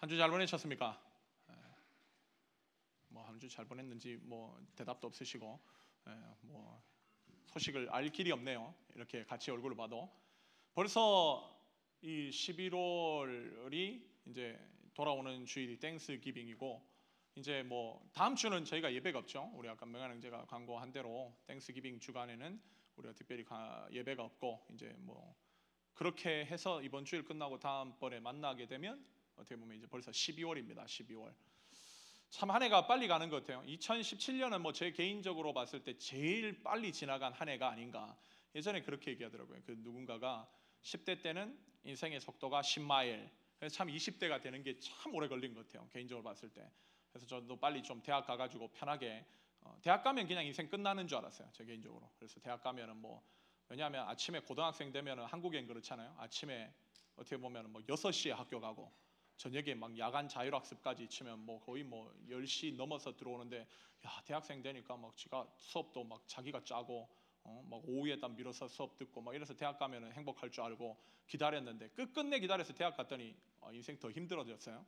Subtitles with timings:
[0.00, 0.96] 한 주 잘 보내셨습니까?
[3.10, 5.58] 뭐 한 주 잘 보냈는지 뭐 대답도 없으시고
[6.08, 6.10] 예,
[6.42, 6.82] 뭐
[7.46, 8.74] 소식을 알 길이 없네요.
[8.94, 10.10] 이렇게 같이 얼굴을 봐도
[10.74, 11.56] 벌써
[12.02, 14.58] 이 11월이 이제
[14.94, 16.86] 돌아오는 주일이 Thanksgiving이고
[17.36, 19.50] 이제 뭐 다음 주는 저희가 예배가 없죠.
[19.54, 22.60] 우리 아까 명한 형제가 광고한 대로 Thanksgiving 주간에는
[22.96, 25.34] 우리가 특별히 가- 예배가 없고 이제 뭐
[25.94, 29.04] 그렇게 해서 이번 주일 끝나고 다음 번에 만나게 되면
[29.38, 30.84] 어떻게 보면 이제 벌써 12월입니다.
[30.84, 31.32] 12월.
[32.30, 33.62] 참 한 해가 빨리 가는 것 같아요.
[33.66, 38.16] 2017년은 뭐 제 개인적으로 봤을 때 제일 빨리 지나간 한 해가 아닌가.
[38.54, 39.60] 예전에 그렇게 얘기하더라고요.
[39.64, 40.50] 그 누군가가
[40.82, 43.30] 10대 때는 인생의 속도가 10마일.
[43.58, 45.88] 그래서 참 20대가 되는 게 참 오래 걸린 것 같아요.
[45.90, 46.70] 개인적으로 봤을 때.
[47.10, 49.24] 그래서 저도 빨리 좀 대학 가가지고 편하게
[49.62, 51.48] 어, 대학 가면 그냥 인생 끝나는 줄 알았어요.
[51.52, 52.10] 제 개인적으로.
[52.18, 53.22] 그래서 대학 가면은 뭐
[53.68, 56.14] 왜냐하면 아침에 고등학생 되면은 한국엔 그렇잖아요.
[56.18, 56.72] 아침에
[57.16, 58.92] 어떻게 보면은 뭐 6시에 학교 가고
[59.38, 63.66] 저녁에 막 야간 자율학습까지 치면 뭐 거의 뭐 10시 넘어서 들어오는데
[64.04, 67.08] 야 대학생 되니까 막 지가 수업도 막 자기가 짜고
[67.44, 71.88] 어, 막 오후에 딱 밀어서 수업 듣고 막 이래서 대학 가면은 행복할 줄 알고 기다렸는데
[71.90, 74.84] 끝끝내 기다려서 대학 갔더니 어, 인생 더 힘들어졌어요.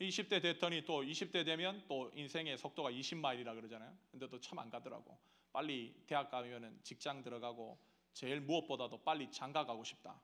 [0.00, 3.96] 20대 됐더니 또 20대 되면 또 인생의 속도가 20마일이라 그러잖아요.
[4.10, 5.16] 근데 또 참 안 가더라고.
[5.52, 7.78] 빨리 대학 가면은 직장 들어가고
[8.14, 10.20] 제일 무엇보다도 빨리 장가 가고 싶다.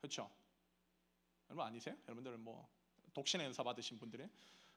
[0.00, 0.30] 그렇죠?
[1.48, 1.94] 여러분 아니세요?
[2.08, 2.68] 여러분들은 뭐
[3.14, 4.26] 독신의 은사 받으신 분들이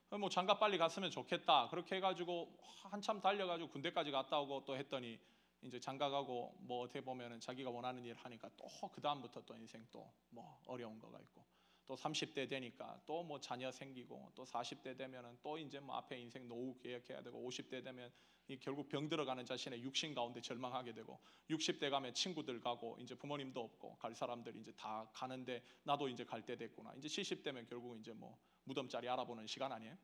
[0.09, 1.69] 뭐 장가 빨리 갔으면 좋겠다.
[1.69, 2.55] 그렇게 해가지고
[2.91, 5.19] 한참 달려가지고 군대까지 갔다 오고 또 했더니
[5.61, 9.85] 이제 장가 가고 뭐 어떻게 보면은 자기가 원하는 일 하니까 또 그 다음부터 또 인생
[9.91, 11.43] 또 뭐 어려운 거가 있고
[11.85, 16.47] 또 30대 되니까 또 뭐 자녀 생기고 또 40대 되면은 또 이제 뭐 앞에 인생
[16.47, 18.11] 노후 계획해야 되고 50대 되면
[18.47, 23.59] 이 결국 병 들어가는 자신의 육신 가운데 절망하게 되고 60대 가면 친구들 가고 이제 부모님도
[23.61, 26.93] 없고 갈 사람들이 이제 다 가는데 나도 이제 갈 때 됐구나.
[26.97, 29.97] 이제 70대면 결국 이제 뭐 무덤 자리 알아보는 시간 아니에요?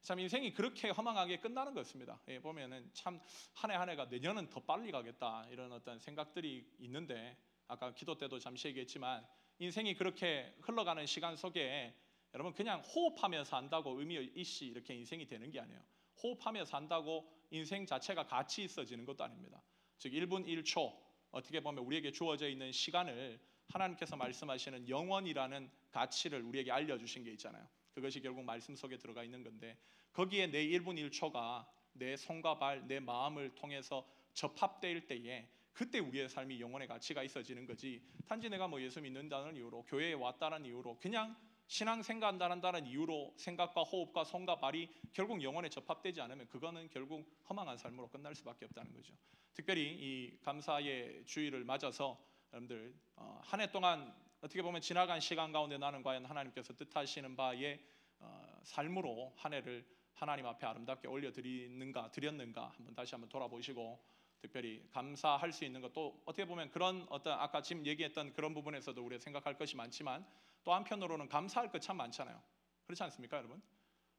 [0.00, 2.20] 참 인생이 그렇게 허망하게 끝나는 것입니다.
[2.28, 3.20] 예, 보면은 참
[3.54, 7.36] 한 해 한 해가 내년은 더 빨리 가겠다 이런 어떤 생각들이 있는데
[7.68, 9.24] 아까 기도 때도 잠시 얘기했지만
[9.58, 11.94] 인생이 그렇게 흘러가는 시간 속에
[12.34, 15.80] 여러분 그냥 호흡하며 산다고 의미 있이 이렇게 인생이 되는 게 아니에요.
[16.22, 19.62] 호흡하며 산다고 인생 자체가 가치 있어지는 것도 아닙니다.
[19.98, 20.96] 즉 1분 1초
[21.30, 27.66] 어떻게 보면 우리에게 주어져 있는 시간을 하나님께서 말씀하시는 영원이라는 가치를 우리에게 알려 주신 게 있잖아요.
[27.94, 29.76] 그것이 결국 말씀 속에 들어가 있는 건데
[30.12, 36.60] 거기에 내 1분 1초가 내 손과 발, 내 마음을 통해서 접합될 때에 그때 우리의 삶이
[36.60, 38.02] 영혼의 가치가 있어지는 거지.
[38.26, 44.24] 단지 내가 뭐 예수 믿는다는 이유로 교회에 왔다는 이유로 그냥 신앙 생각한다는 이유로 생각과 호흡과
[44.24, 49.14] 손과 발이 결국 영혼에 접합되지 않으면 그거는 결국 허망한 삶으로 끝날 수밖에 없다는 거죠.
[49.54, 52.22] 특별히 이 감사의 주일을 맞아서
[52.52, 57.80] 여러분들 어, 한해 동안 어떻게 보면 지나간 시간 가운데 나는 과연 하나님께서 뜻하시는 바의
[58.18, 63.98] 어, 삶으로 한 해를 하나님 앞에 아름답게 올려드리는가 드렸는가 한번 다시 한번 돌아보시고
[64.42, 69.20] 특별히 감사할 수 있는 것도 어떻게 보면 그런 어떤 아까 지금 얘기했던 그런 부분에서도 우리가
[69.22, 70.26] 생각할 것이 많지만
[70.64, 72.42] 또 한편으로는 감사할 것 참 많잖아요.
[72.84, 73.62] 그렇지 않습니까, 여러분?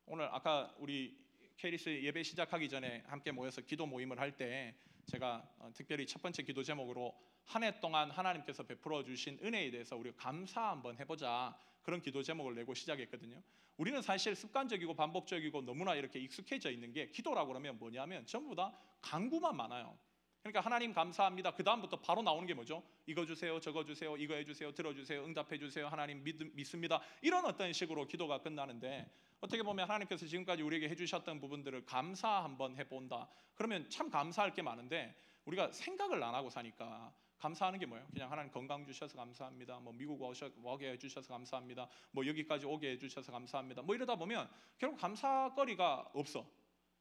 [0.05, 1.17] 오늘 아까 우리
[1.57, 4.73] 케리스 예배 시작하기 전에 함께 모여서 기도 모임을 할 때
[5.05, 7.13] 제가 어, 특별히 첫 번째 기도 제목으로
[7.45, 11.53] 한 해 동안 하나님께서 베풀어 주신 은혜에 대해서 우리가 감사 한번 해보자
[11.83, 13.41] 그런 기도 제목을 내고 시작했거든요.
[13.75, 19.57] 우리는 사실 습관적이고 반복적이고 너무나 이렇게 익숙해져 있는 게 기도라고 그러면 뭐냐면 전부 다 강구만
[19.57, 19.97] 많아요.
[20.43, 21.51] 그러니까 하나님 감사합니다.
[21.51, 22.83] 그 다음부터 바로 나오는 게 뭐죠?
[23.05, 25.87] 이거 주세요, 저거 주세요, 이거 해주세요, 들어주세요, 응답해 주세요.
[25.87, 27.01] 하나님 믿, 믿습니다.
[27.21, 29.09] 이런 어떤 식으로 기도가 끝나는데
[29.39, 33.29] 어떻게 보면 하나님께서 지금까지 우리에게 해주셨던 부분들을 감사 한번 해본다.
[33.55, 35.15] 그러면 참 감사할 게 많은데
[35.45, 38.05] 우리가 생각을 안 하고 사니까 감사하는 게 뭐예요?
[38.11, 39.79] 그냥 하나님 건강 주셔서 감사합니다.
[39.79, 41.87] 뭐 미국 오게 해주셔서 감사합니다.
[42.11, 43.81] 뭐 여기까지 오게 해주셔서 감사합니다.
[43.81, 46.45] 뭐 이러다 보면 결국 감사거리가 없어.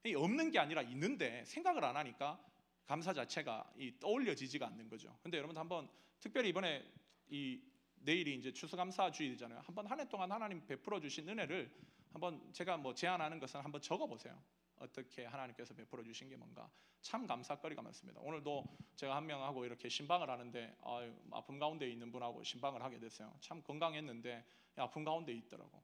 [0.05, 2.39] 이 없는 게 아니라 있는데 생각을 안 하니까
[2.85, 5.17] 감사 자체가 이 떠올려지지가 않는 거죠.
[5.23, 5.89] 근데 여러분 한번
[6.19, 6.83] 특별히 이번에
[7.29, 7.61] 이
[7.99, 9.61] 내일이 이제 추수감사 주일이잖아요.
[9.65, 11.71] 한번 한 해 동안 하나님 베풀어 주신 은혜를
[12.11, 14.37] 한번 제가 뭐 제안하는 것은 한번 적어 보세요.
[14.77, 16.69] 어떻게 하나님께서 베풀어 주신 게 뭔가
[17.01, 18.19] 참 감사거리가 많습니다.
[18.21, 18.65] 오늘도
[18.95, 23.33] 제가 한 명하고 이렇게 신방을 하는데 아유, 아픔 가운데 있는 분하고 신방을 하게 됐어요.
[23.39, 24.43] 참 건강했는데
[24.75, 25.81] 아픔 가운데 있더라고.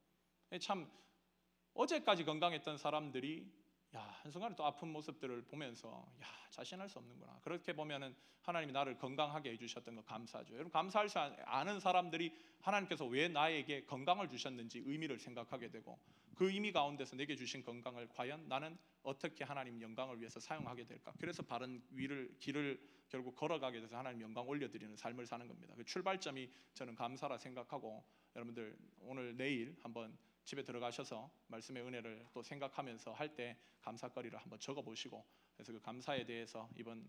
[0.60, 0.92] 참
[1.74, 3.50] 어제까지 건강했던 사람들이
[3.96, 7.40] 야 한순간에 또 아픈 모습들을 보면서 야 자신할 수 없는구나.
[7.42, 10.54] 그렇게 보면은 하나님이 나를 건강하게 해주셨던 거 감사하죠.
[10.54, 12.32] 여러분 감사할 수 아는 사람들이
[12.62, 16.00] 하나님께서 왜 나에게 건강을 주셨는지 의미를 생각하게 되고
[16.36, 21.12] 그 의미 가운데서 내게 주신 건강을 과연 나는 어떻게 하나님 영광을 위해서 사용하게 될까?
[21.20, 25.74] 그래서 바른 위를 길을 결국 걸어가게 돼서 하나님 영광 올려드리는 삶을 사는 겁니다.
[25.76, 28.04] 그 출발점이 저는 감사라 생각하고
[28.36, 30.16] 여러분들 오늘 내일 한번
[30.50, 35.24] 집에 들어가셔서 말씀의 은혜를 또 생각하면서 할 때 감사거리를 한번 적어 보시고
[35.54, 37.06] 그래서 그 감사에 대해서 이번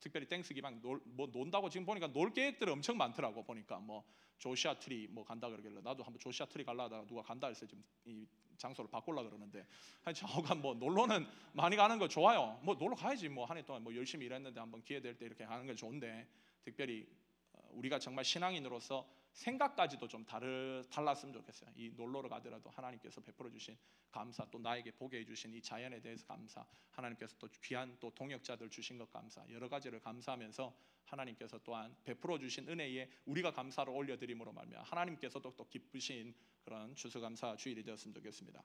[0.00, 3.78] 특별히 Thanksgiving 놀, 뭐 논다고 지금 보니까 놀 계획들이 엄청 많더라고 보니까.
[3.78, 4.04] 뭐
[4.38, 7.84] Joshua Tree 뭐 간다 그러길래 나도 한번 Joshua Tree 갈라 하다가 누가 간다 해서 지금
[8.04, 8.26] 이
[8.56, 9.64] 장소를 바꾸려 그러는데
[10.02, 12.58] 아니 저가 뭐 놀러는 많이 가는 거 좋아요.
[12.64, 13.28] 뭐 놀러 가야지.
[13.28, 16.26] 뭐 한 해 동안 뭐 열심히 일했는데 한번 기회 될 때 이렇게 가는 게 좋은데
[16.64, 17.06] 특별히
[17.52, 21.70] 어, 우리가 정말 신앙인으로서 생각까지도 좀 다르, 달랐으면 좋겠어요.
[21.76, 23.76] 이 놀러를 가더라도 하나님께서 베풀어 주신
[24.10, 28.98] 감사, 또 나에게 보게 해주신 이 자연에 대해서 감사, 하나님께서 또 귀한 또 동역자들 주신
[28.98, 30.74] 것 감사, 여러 가지를 감사하면서
[31.04, 36.34] 하나님께서 또한 베풀어 주신 은혜에 우리가 감사를 올려드림으로 말미암아 하나님께서도 또 기쁘신
[36.64, 38.62] 그런 추수감사 주일이 되었으면 좋겠습니다.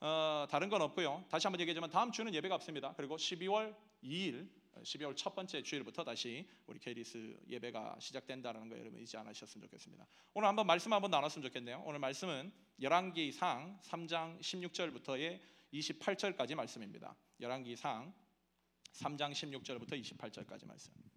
[0.00, 1.24] 어, 다른 건 없고요.
[1.28, 2.92] 다시 한번 얘기하지만 다음 주는 예배가 없습니다.
[2.96, 4.48] 그리고 12월 2일
[4.80, 10.06] 12월 첫 번째 주일부터 다시 우리 케이리스 예배가 시작된다는 거 여러분 잊지 않으셨으면 좋겠습니다.
[10.34, 11.82] 오늘 한번 말씀 한번 나눴으면 좋겠네요.
[11.84, 15.40] 오늘 말씀은 열왕기상 3장 16절부터의
[15.72, 17.16] 28절까지 말씀입니다.
[17.40, 18.12] 열왕기상
[18.92, 21.11] 3장 16절부터 28절까지 말씀.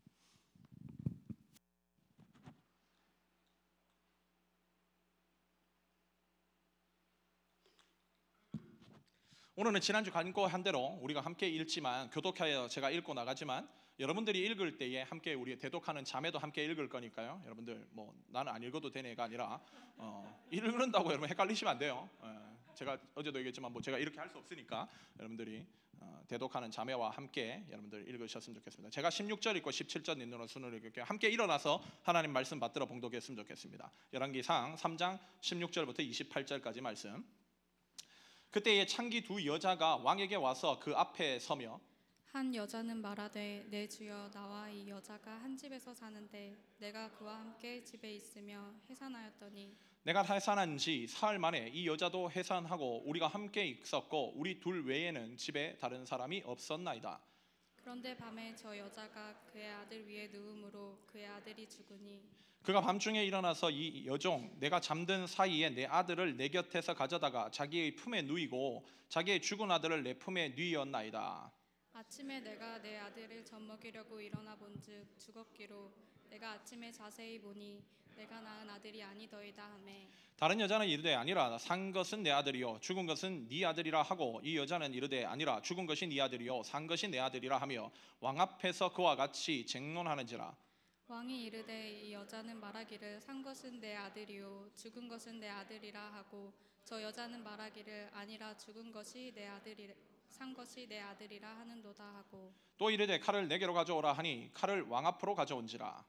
[9.57, 13.65] 오늘은 지난주 간과한 대로 우리가 함께 읽지만 교독하여 제가 읽고 나가지만
[14.01, 17.41] 여러분들이 읽을 때에 함께 우리 대독하는 자매도 함께 읽을 거니까요.
[17.45, 19.61] 여러분들 뭐 나는 안 읽어도 되네가 아니라
[19.95, 22.09] 어, 읽는다고 여러분 헷갈리시면 안 돼요.
[22.19, 25.65] 어, 제가 어제도 얘기했지만 뭐 제가 이렇게 할 수 없으니까 여러분들이
[26.01, 28.89] 어, 대독하는 자매와 함께 여러분들 읽으셨으면 좋겠습니다.
[28.89, 31.05] 제가 16절 읽고 17절 읽는 순으로 읽을게요.
[31.05, 33.89] 함께 일어나서 하나님 말씀 받들어 봉독했으면 좋겠습니다.
[34.11, 37.23] 열왕기상 3장 16절부터 28절까지 말씀.
[38.55, 41.77] 그때에 창기 두 여자가 왕에게 와서 그 앞에 서며
[42.31, 48.13] 한 여자는 말하되 내 주여 나와 이 여자가 한 집에서 사는데 내가 그와 함께 집에
[48.13, 54.85] 있으며 해산하였더니 내가 해산한 지 사흘 만에 이 여자도 해산하고 우리가 함께 있었고 우리 둘
[54.87, 57.19] 외에는 집에 다른 사람이 없었나이다.
[57.75, 62.23] 그런데 밤에 저 여자가 그의 아들 위에 누움으로 그의 아들이 죽으니
[62.65, 68.23] 그가 밤중에 일어나서 이 여종 내가 잠든 사이에 내 아들을 내 곁에서 가져다가 자기의 품에
[68.23, 71.51] 누이고 자기의 죽은 아들을 내 품에 누이었나이다.
[71.93, 75.93] 아침에 내가 내 아들을 젖먹이려고 일어나 본즉 죽었기로
[76.31, 77.83] 내가 아침에 자세히 보니
[78.15, 83.47] 내가 낳은 아들이 아니더이다 하매 다른 여자는 이르되 아니라 산 것은 내 아들이요 죽은 것은
[83.47, 87.59] 네 아들이라 하고 이 여자는 이르되 아니라 죽은 것이 네 아들이요 산 것이 내 아들이라
[87.59, 87.91] 하며
[88.21, 90.55] 왕 앞에서 그와 같이 쟁론하는지라
[91.07, 96.51] 왕이 이르되 이 여자는 말하기를 산 것은 내 아들이요 죽은 것은 내 아들이라 하고
[96.83, 99.93] 저 여자는 말하기를 아니라 죽은 것이 내 아들이
[100.27, 102.51] 산 것이 내 아들이라 하는도다 하고.
[102.77, 106.03] 또 이르되 칼을 내게로 가져오라 하니 칼을 왕 앞으로 가져온지라.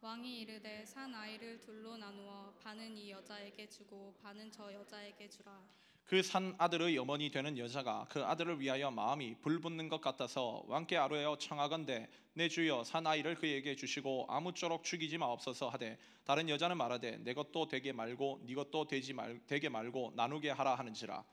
[0.00, 5.62] 왕이 이르되 산 아이를 둘로 나누어 반은 이 여자에게 주고 반은 저 여자에게 주라
[6.04, 11.38] 그 산 아들의 어머니 되는 여자가 그 아들을 위하여 마음이 불붙는 것 같아서 왕께 아뢰어
[11.38, 17.32] 청하건대 내 주여 산 아이를 그에게 주시고 아무쪼록 죽이지 마옵소서 하되 다른 여자는 말하되 내
[17.32, 21.24] 것도 되게 말고 네 것도 되지 말 되게 말고 나누게 하라 하는지라.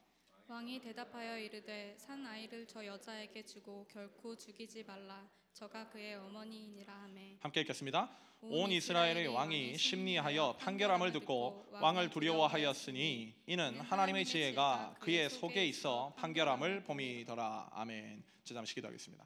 [0.48, 7.36] 왕이 대답하여 이르되 산 아이를 저 여자에게 주고 결코 죽이지 말라 저가 그의 어머니이니라 하매
[7.40, 8.16] 함께 읽겠습니다.
[8.42, 16.84] 온 이스라엘의 왕이 심리하여 판결함을 듣고 왕을 두려워하였으니 이는 하나님의 지혜가 그의 속에 있어 판결함을
[16.84, 17.72] 봄이더라.
[17.74, 18.24] 아멘.
[18.44, 19.26] 잠시 기도하겠습니다.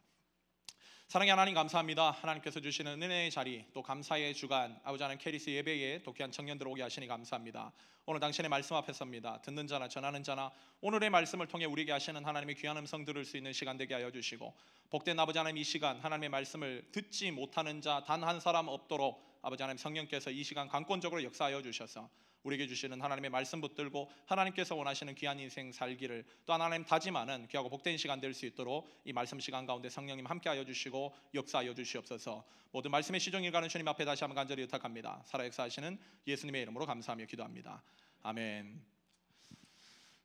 [1.10, 2.12] 사랑의 하나님 감사합니다.
[2.12, 6.82] 하나님께서 주시는 은혜의 자리 또 감사의 주간 아버지 하나님 캐리스 예배에 또 귀한 청년들 오게
[6.82, 7.74] 하시니 감사합니다.
[8.06, 9.42] 오늘 당신의 말씀 앞에 섭니다.
[9.42, 13.52] 듣는 자나 전하는 자나 오늘의 말씀을 통해 우리에게 하시는 하나님의 귀한 음성 들을 수 있는
[13.52, 14.56] 시간 되게 하여 주시고
[14.92, 19.64] 복된 아버지 하나님 이 시간 하나님의 말씀을 듣지 못하는 자 단 한 사람 없도록 아버지
[19.64, 22.10] 하나님 성령께서 이 시간 강권적으로 역사하여 주셔서
[22.44, 27.96] 우리에게 주시는 하나님의 말씀 붙들고 하나님께서 원하시는 귀한 인생 살기를 또 하나님 다짐하는 귀하고 복된
[27.98, 32.44] 시간 될 수 있도록 이 말씀 시간 가운데 성령님 함께하여 주시고 역사하여 주시옵소서.
[32.72, 35.22] 모든 말씀의 시종일 가는 주님 앞에 다시 한번 간절히 부탁합니다.
[35.26, 37.82] 살아 역사하시는 예수님의 이름으로 감사하며 기도합니다.
[38.24, 38.84] 아멘.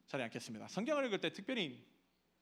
[0.09, 0.67] 자리 앉겠습니다.
[0.69, 1.85] 성경을 읽을 때 특별히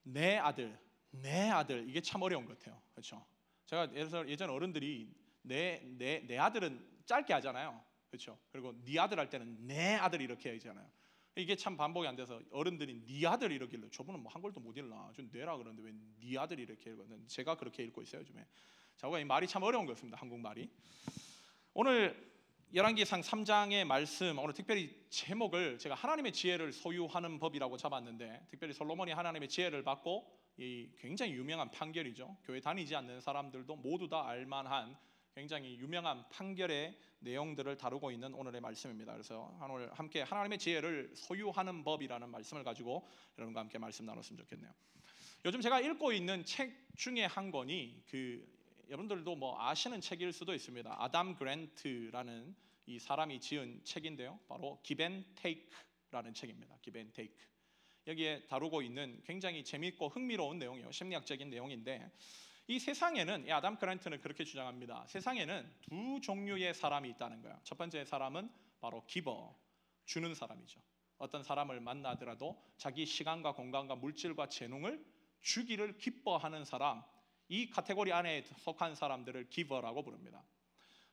[0.03, 0.79] 내 아들
[1.23, 2.81] 내 아들 이게 참 어려운 것 같아요.
[2.93, 3.25] 그렇죠?
[3.67, 7.83] 제가 예전 어른들이 내 내 내 아들은 짧게 하잖아요.
[8.09, 8.39] 그렇죠.
[8.53, 10.89] 그리고 네 아들 할 때는 내 아들 이렇게 하잖아요.
[11.37, 15.11] 이게 참 반복이 안 돼서 어른들이 네 아들 이러길래 저분은 뭐 한글도 못 읽나.
[15.15, 18.47] 좀 뇌라 그러는데 왜 네 아들 이렇게 읽거든 제가 그렇게 읽고 있어요 요즘에.
[18.97, 20.71] 저가 이 말이 참 어려운 것같습니다 한국말이.
[21.75, 22.33] 오늘
[22.73, 29.49] 열왕기상 3장의 말씀 오늘 특별히 제목을 제가 하나님의 지혜를 소유하는 법이라고 잡았는데 특별히 솔로몬이 하나님의
[29.49, 34.97] 지혜를 받고 이 굉장히 유명한 판결이죠 교회 다니지 않는 사람들도 모두 다 알만한
[35.35, 39.13] 굉장히 유명한 판결의 내용들을 다루고 있는 오늘의 말씀입니다.
[39.13, 44.73] 그래서 오늘 함께 하나님의 지혜를 소유하는 법이라는 말씀을 가지고 여러분과 함께 말씀 나눴으면 좋겠네요.
[45.45, 48.47] 요즘 제가 읽고 있는 책 중에 한 권이 그
[48.89, 50.95] 여러분들도 뭐 아시는 책일 수도 있습니다.
[51.03, 52.55] 아담 그랜트라는
[52.87, 54.39] 이 사람이 지은 책인데요.
[54.47, 56.77] 바로 기벤 테이크라는 책입니다.
[56.81, 57.54] 기벤 테이크.
[58.07, 60.93] 여기에 다루고 있는 굉장히 재미있고 흥미로운 내용이에요.
[60.93, 62.11] 심리학적인 내용인데
[62.67, 65.07] 이 세상에는 이 아담 그랜트는 그렇게 주장합니다.
[65.09, 67.59] 세상에는 두 종류의 사람이 있다는 거예요.
[67.63, 69.55] 첫 번째 사람은 바로 기버,
[70.07, 70.81] 주는 사람이죠.
[71.19, 75.05] 어떤 사람을 만나더라도 자기 시간과 공간과 물질과 재능을
[75.41, 77.03] 주기를 기뻐하는 사람,
[77.49, 80.43] 이 카테고리 안에 속한 사람들을 기버라고 부릅니다.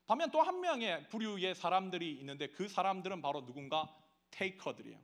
[0.07, 3.93] 반면 또 한 명의 부류의 사람들이 있는데 그 사람들은 바로 누군가
[4.31, 4.99] 테이커들이에요.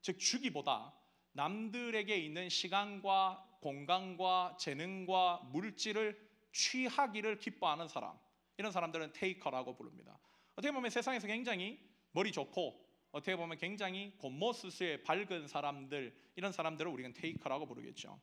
[0.00, 0.92] 즉 주기보다
[1.34, 6.18] 남들에게 있는 시간과 공간과 재능과 물질을
[6.52, 8.18] 취하기를 기뻐하는 사람
[8.56, 10.18] 이런 사람들은 테이커라고 부릅니다.
[10.52, 11.78] 어떻게 보면 세상에서 굉장히
[12.12, 18.20] 머리 좋고 어떻게 보면 굉장히 곤모스스의 밝은 사람들 이런 사람들을 우리는 테이커라고 부르겠죠.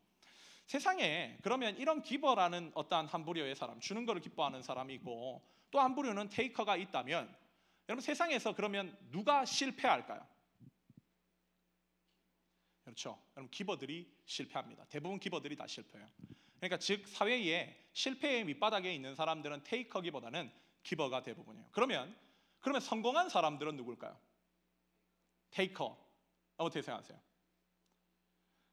[0.67, 5.95] 세상에 그러면 이런 기버라는 어떠한 한 부류의 사람 주는 것을 기뻐하는 사람이 있고 또 한
[5.95, 7.33] 부류는 테이커가 있다면
[7.89, 10.25] 여러분 세상에서 그러면 누가 실패할까요?
[12.83, 13.21] 그렇죠.
[13.35, 14.85] 여러분 기버들이 실패합니다.
[14.89, 16.09] 대부분 기버들이 다 실패해요.
[16.57, 20.51] 그러니까 즉 사회에 실패의 밑바닥에 있는 사람들은 테이커기보다는
[20.83, 21.67] 기버가 대부분이에요.
[21.71, 22.15] 그러면
[22.59, 24.17] 그러면 성공한 사람들은 누굴까요?
[25.51, 25.97] 테이커.
[26.57, 27.19] 어떻게 생각하세요?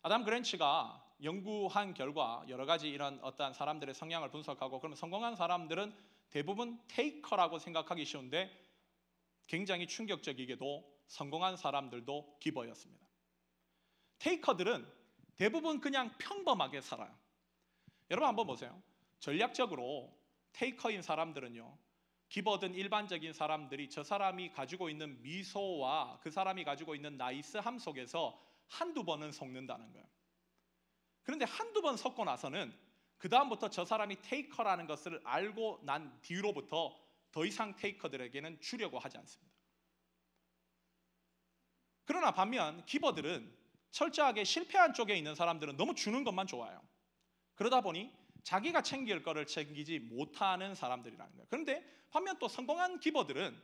[0.02, 5.94] 아담 그랜치가 연구한 결과 여러 가지 이런 어떠한 사람들의 성향을 분석하고 그러면 성공한 사람들은
[6.30, 8.50] 대부분 테이커라고 생각하기 쉬운데
[9.46, 13.07] 굉장히 충격적이게도 성공한 사람들도 기버였습니다.
[14.18, 14.86] 테이커들은
[15.36, 17.16] 대부분 그냥 평범하게 살아요.
[18.10, 18.82] 여러분 한번 보세요.
[19.20, 20.16] 전략적으로
[20.52, 21.78] 테이커인 사람들은요.
[22.28, 29.04] 기버든 일반적인 사람들이 저 사람이 가지고 있는 미소와 그 사람이 가지고 있는 나이스함 속에서 한두
[29.04, 30.06] 번은 속는다는 거예요.
[31.22, 32.76] 그런데 한두 번 속고 나서는
[33.16, 36.98] 그 다음부터 저 사람이 테이커라는 것을 알고 난 뒤로부터
[37.30, 39.54] 더 이상 테이커들에게는 주려고 하지 않습니다.
[42.04, 43.57] 그러나 반면 기버들은
[43.90, 46.80] 철저하게 실패한 쪽에 있는 사람들은 너무 주는 것만 좋아해요.
[47.54, 48.12] 그러다 보니
[48.44, 51.46] 자기가 챙길 거를 챙기지 못하는 사람들이라는 거예요.
[51.50, 53.60] 그런데 반면 또 성공한 기버들은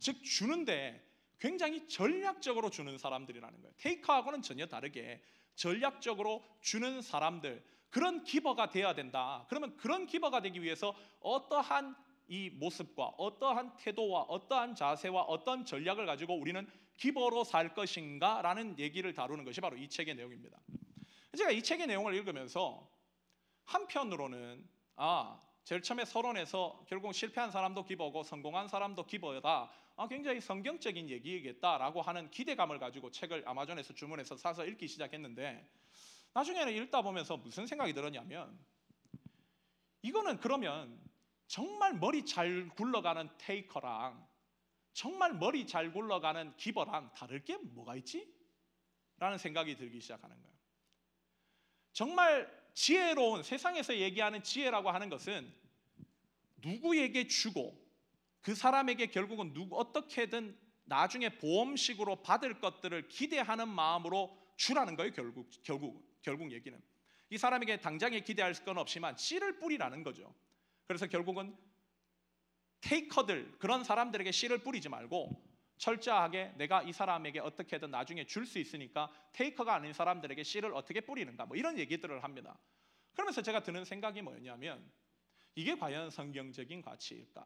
[0.00, 1.04] 즉 주는데
[1.38, 3.74] 굉장히 전략적으로 주는 사람들이라는 거예요.
[3.76, 5.22] 테이커하고는 전혀 다르게
[5.54, 9.46] 전략적으로 주는 사람들 그런 기버가 돼야 된다.
[9.48, 11.96] 그러면 그런 기버가 되기 위해서 어떠한
[12.28, 16.66] 이 모습과 어떠한 태도와 어떠한 자세와 어떤 전략을 가지고 우리는
[16.98, 20.58] 기버로 살 것인가 라는 얘기를 다루는 것이 바로 이 책의 내용입니다.
[21.36, 22.90] 제가 이 책의 내용을 읽으면서
[23.64, 29.70] 한편으로는 아 제일 처음에 서론에서 결국 실패한 사람도 기버고 성공한 사람도 기버다.
[29.96, 35.68] 아, 굉장히 성경적인 얘기겠다라고 하는 기대감을 가지고 책을 아마존에서 주문해서 사서 읽기 시작했는데
[36.34, 38.58] 나중에는 읽다 보면서 무슨 생각이 들었냐면
[40.02, 41.00] 이거는 그러면
[41.48, 44.27] 정말 머리 잘 굴러가는 테이커랑
[44.98, 48.28] 정말 머리 잘 굴러가는 기버랑 다를 게 뭐가 있지?
[49.18, 50.58] 라는 생각이 들기 시작하는 거예요.
[51.92, 55.54] 정말 지혜로운 세상에서 얘기하는 지혜라고 하는 것은
[56.56, 57.80] 누구에게 주고
[58.40, 65.12] 그 사람에게 결국은 누구 어떻게든 나중에 보험식으로 받을 것들을 기대하는 마음으로 주라는 거예요.
[65.12, 66.76] 결국 결국 결국 얘기는
[67.30, 70.34] 이 사람에게 당장에 기대할 건 없지만 씨를 뿌리라는 거죠.
[70.88, 71.56] 그래서 결국은
[72.80, 75.42] 테이커들 그런 사람들에게 씨를 뿌리지 말고
[75.78, 81.46] 철저하게 내가 이 사람에게 어떻게든 나중에 줄 수 있으니까 테이커가 아닌 사람들에게 씨를 어떻게 뿌리는가
[81.46, 82.58] 뭐 이런 얘기들을 합니다.
[83.12, 84.90] 그러면서 제가 드는 생각이 뭐였냐면
[85.54, 87.44] 이게 과연 성경적인 가치일까?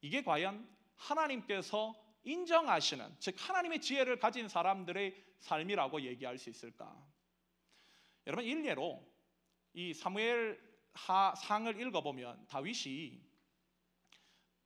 [0.00, 1.94] 이게 과연 하나님께서
[2.24, 6.96] 인정하시는 즉 하나님의 지혜를 가진 사람들의 삶이라고 얘기할 수 있을까?
[8.26, 9.04] 여러분 일례로
[9.74, 13.20] 이 사무엘 하 상을 읽어보면 다윗이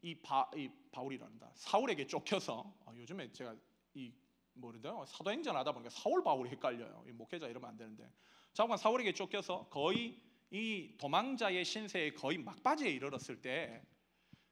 [0.02, 3.56] 이, 바, 이 바울이란다 사울에게 쫓겨서 어, 요즘에 제가
[3.94, 4.12] 이
[4.54, 7.04] 뭐른다 사도행전 하다 보니까 사울 바울이 헷갈려요.
[7.06, 8.10] 이 목회자 이러면 안 되는데
[8.52, 13.82] 자관 사울에게 쫓겨서 거의 이 도망자의 신세에 거의 막바지에 이르렀을 때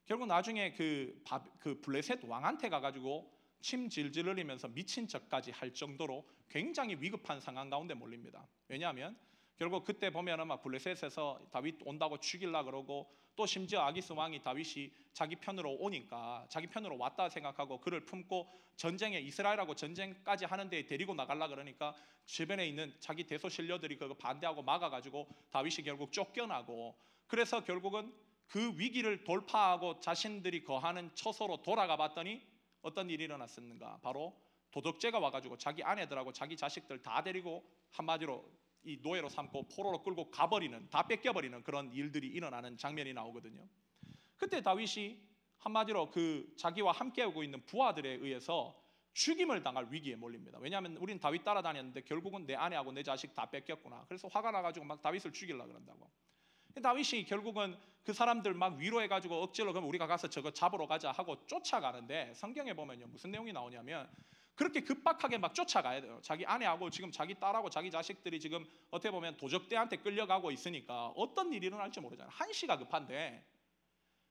[0.05, 6.29] 결국 나중에 그, 바, 그 블레셋 왕한테 가가지고 침 질질 흘리면서 미친 척까지 할 정도로
[6.49, 8.47] 굉장히 위급한 상황 가운데 몰립니다.
[8.69, 9.19] 왜냐하면
[9.57, 15.37] 결국 그때 보면은 막 블레셋에서 다윗 온다고 죽일라 그러고 또 심지어 아기스 왕이 다윗이 자기
[15.37, 21.95] 편으로 오니까 자기 편으로 왔다 생각하고 그를 품고 전쟁에 이스라엘하고 전쟁까지 하는데 데리고 나갈라 그러니까
[22.27, 26.95] 주변에 있는 자기 대소 신녀들이 그거 반대하고 막아가지고 다윗이 결국 쫓겨나고
[27.27, 28.13] 그래서 결국은
[28.49, 32.43] 그 위기를 돌파하고 자신들이 거하는 처소로 돌아가 봤더니
[32.83, 34.01] 어떤 일이 일어났었는가?
[34.03, 34.39] 바로
[34.71, 38.45] 도덕죄가 와가지고 자기 아내들하고 자기 자식들 다 데리고 한마디로
[38.87, 43.67] 이 노예로 삼고 포로로 끌고 가버리는 다 뺏겨버리는 그런 일들이 일어나는 장면이 나오거든요.
[44.37, 45.21] 그때 다윗이
[45.59, 48.81] 한마디로 그 자기와 함께하고 있는 부하들에 의해서
[49.15, 50.59] 죽임을 당할 위기에 몰립니다.
[50.61, 54.05] 왜냐하면 우리는 다윗 따라다녔는데 결국은 내 아내하고 내 자식 다 뺏겼구나.
[54.09, 56.11] 그래서 화가 나가지고 막 다윗을 죽이려 그런다고.
[56.81, 62.35] 다윗이 결국은 그 사람들 막 위로해가지고 억지로 그럼 우리가 가서 저거 잡으러 가자 하고 쫓아가는데
[62.35, 64.09] 성경에 보면요 무슨 내용이 나오냐면
[64.57, 66.19] 그렇게 급박하게 막 쫓아가야 돼요.
[66.23, 71.67] 자기 아내하고 지금 자기 딸하고 자기 자식들이 지금 어떻게 보면 도적대한테 끌려가고 있으니까 어떤 일이
[71.67, 72.33] 일어날지 모르잖아요.
[72.33, 73.47] 한시가 급한데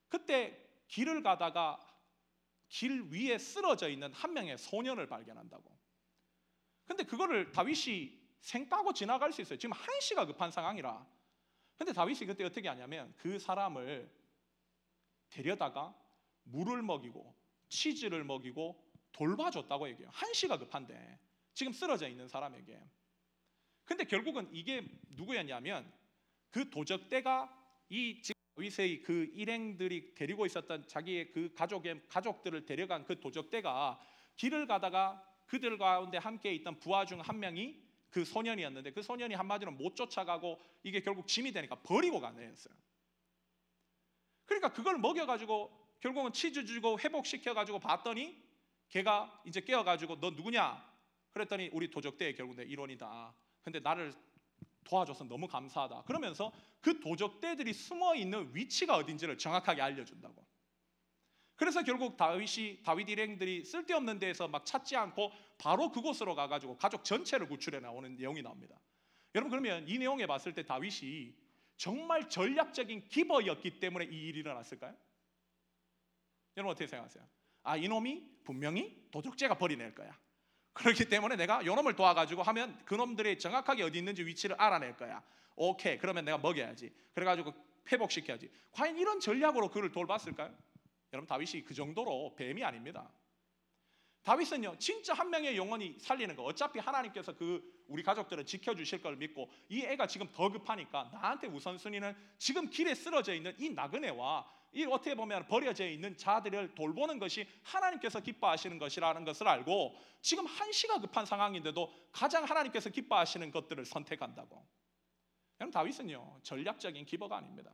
[0.10, 1.80] 그때 길을 가다가
[2.68, 5.64] 길 위에 쓰러져 있는 한 명의 소년을 발견한다고.
[6.88, 9.60] 근데 그거를 다윗이 생까고 지나갈 수 있어요.
[9.60, 11.06] 지금 한시가 급한 상황이라.
[11.78, 14.12] 근데 다윗이 그때 어떻게 하냐면 그 사람을
[15.30, 15.96] 데려다가
[16.44, 17.36] 물을 먹이고
[17.70, 18.85] 치즈를 먹이고
[19.16, 20.10] 돌봐줬다고 얘기해요.
[20.14, 21.20] 한시가 급한데
[21.54, 22.80] 지금 쓰러져 있는 사람에게.
[23.86, 25.92] 근데 결국은 이게 누구였냐면
[26.50, 27.50] 그 도적대가
[27.90, 28.22] 이
[28.56, 34.00] 다윗의 그 일행들이 데리고 있었던 자기의 그 가족의 가족들을 데려간 그 도적대가
[34.36, 39.72] 길을 가다가 그들 가운데 함께 있던 부하 중 한 명이 그 소년이었는데 그 소년이 한마디로
[39.72, 42.74] 못 쫓아가고 이게 결국 짐이 되니까 버리고 가네였어요.
[44.46, 48.45] 그러니까 그걸 먹여가지고 결국은 치즈 주고 회복시켜가지고 봤더니
[48.90, 50.96] 걔가 이제 깨어가지고 너 누구냐?
[51.32, 53.34] 그랬더니 우리 도적대의 결국 내 일원이다.
[53.62, 54.14] 근데 나를
[54.86, 56.04] 도와줘서 너무 감사하다.
[56.04, 60.46] 그러면서 그 도적대들이 숨어 있는 위치가 어딘지를 정확하게 알려준다고.
[61.56, 67.48] 그래서 결국 다윗이 다윗 일행들이 쓸데없는 데에서 막 찾지 않고 바로 그곳으로 가가지고 가족 전체를
[67.48, 68.80] 구출해 나오는 내용이 나옵니다.
[69.34, 71.34] 여러분 그러면 이 내용에 봤을 때 다윗이
[71.78, 74.96] 정말 전략적인 기버였기 때문에 이 일이 일어났을까요?
[76.58, 77.26] 여러분 어떻게 생각하세요?
[77.64, 80.18] 아 이놈이 분명히 도적죄가 버리낼 거야.
[80.74, 85.24] 그렇기 때문에 내가 이놈을 도와가지고 하면 그놈들이 정확하게 어디 있는지 위치를 알아낼 거야.
[85.56, 86.94] 오케이 그러면 내가 먹여야지.
[87.14, 87.54] 그래가지고
[87.92, 88.50] 회복시켜야지.
[88.72, 90.54] 과연 이런 전략으로 그를 돌봤을까요?
[91.14, 93.10] 여러분 다윗이 그 정도로 뱀이 아닙니다.
[94.24, 99.52] 다윗은요 진짜 한 명의 영혼이 살리는 거 어차피 하나님께서 그 우리 가족들을 지켜주실 걸 믿고
[99.70, 105.16] 이 애가 지금 더 급하니까 나한테 우선순위는 지금 길에 쓰러져 있는 이 나그네와 이 어떻게
[105.16, 111.94] 보면 버려져 있는 자들을 돌보는 것이 하나님께서 기뻐하시는 것이라는 것을 알고 지금 한시가 급한 상황인데도
[112.12, 114.68] 가장 하나님께서 기뻐하시는 것들을 선택한다고.
[115.62, 117.72] 여러분 다윗은요 전략적인 기버가 아닙니다.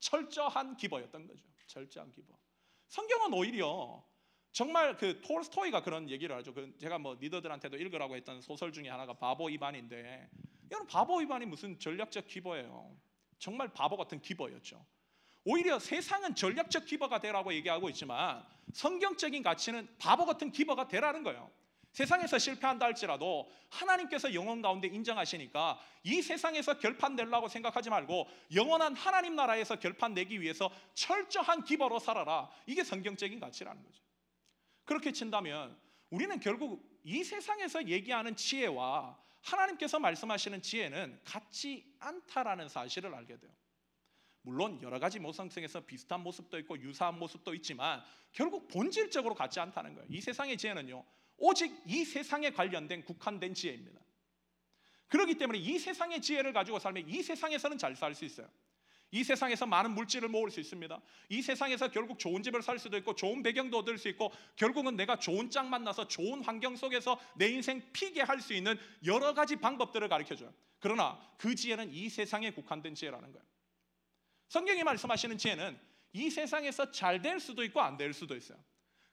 [0.00, 1.44] 철저한 기버였던 거죠.
[1.66, 2.34] 철저한 기버.
[2.88, 4.04] 성경은 오히려
[4.54, 6.54] 정말 그 톨스토이가 그런 얘기를 하죠.
[6.54, 10.30] 그 제가 뭐 리더들한테도 읽으라고 했던 소설 중에 하나가 바보 이반인데
[10.66, 12.96] 이건 바보 이반이 무슨 전략적 기버예요.
[13.40, 14.86] 정말 바보 같은 기버였죠.
[15.44, 21.50] 오히려 세상은 전략적 기버가 되라고 얘기하고 있지만 성경적인 가치는 바보 같은 기버가 되라는 거예요.
[21.90, 29.34] 세상에서 실패한다 할지라도 하나님께서 영혼 가운데 인정하시니까 이 세상에서 결판 내려고 생각하지 말고 영원한 하나님
[29.34, 32.48] 나라에서 결판 내기 위해서 철저한 기버로 살아라.
[32.66, 34.13] 이게 성경적인 가치라는 거죠.
[34.84, 35.78] 그렇게 친다면
[36.10, 43.52] 우리는 결국 이 세상에서 얘기하는 지혜와 하나님께서 말씀하시는 지혜는 같지 않다라는 사실을 알게 돼요.
[44.42, 50.06] 물론 여러 가지 모성성에서 비슷한 모습도 있고 유사한 모습도 있지만 결국 본질적으로 같지 않다는 거예요.
[50.10, 51.04] 이 세상의 지혜는요.
[51.38, 54.00] 오직 이 세상에 관련된 국한된 지혜입니다.
[55.08, 58.48] 그렇기 때문에 이 세상의 지혜를 가지고 살면 이 세상에서는 잘 살 수 있어요.
[59.14, 61.00] 이 세상에서 많은 물질을 모을 수 있습니다.
[61.28, 65.20] 이 세상에서 결국 좋은 집을 살 수도 있고 좋은 배경도 얻을 수 있고 결국은 내가
[65.20, 70.08] 좋은 짝 만나서 좋은 환경 속에서 내 인생 피게 할 수 있는 여러 가지 방법들을
[70.08, 70.52] 가르쳐 줘요.
[70.80, 73.46] 그러나 그 지혜는 이 세상에 국한된 지혜라는 거예요.
[74.48, 75.78] 성경이 말씀하시는 지혜는
[76.12, 78.58] 이 세상에서 잘 될 수도 있고 안 될 수도 있어요.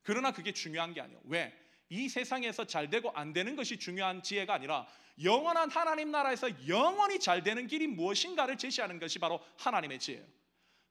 [0.02, 1.22] 그러나 그게 중요한 게 아니에요.
[1.26, 1.54] 왜?
[1.92, 4.88] 이 세상에서 잘 되고 안 되는 것이 중요한 지혜가 아니라
[5.22, 10.26] 영원한 하나님 나라에서 영원히 잘 되는 길이 무엇인가를 제시하는 것이 바로 하나님의 지혜예요.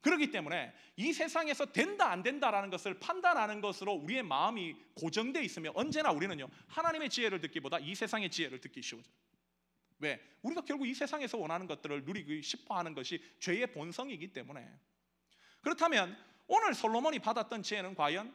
[0.02, 6.12] 그렇기 때문에 이 세상에서 된다 안 된다라는 것을 판단하는 것으로 우리의 마음이 고정돼 있으면 언제나
[6.12, 9.12] 우리는요 하나님의 지혜를 듣기보다 이 세상의 지혜를 듣기 쉬워져요.
[10.00, 10.20] 왜?
[10.42, 14.68] 우리가 결국 이 세상에서 원하는 것들을 누리고 싶어하는 것이 죄의 본성이기 때문에
[15.62, 16.14] 그렇다면
[16.46, 18.34] 오늘 솔로몬이 받았던 지혜는 과연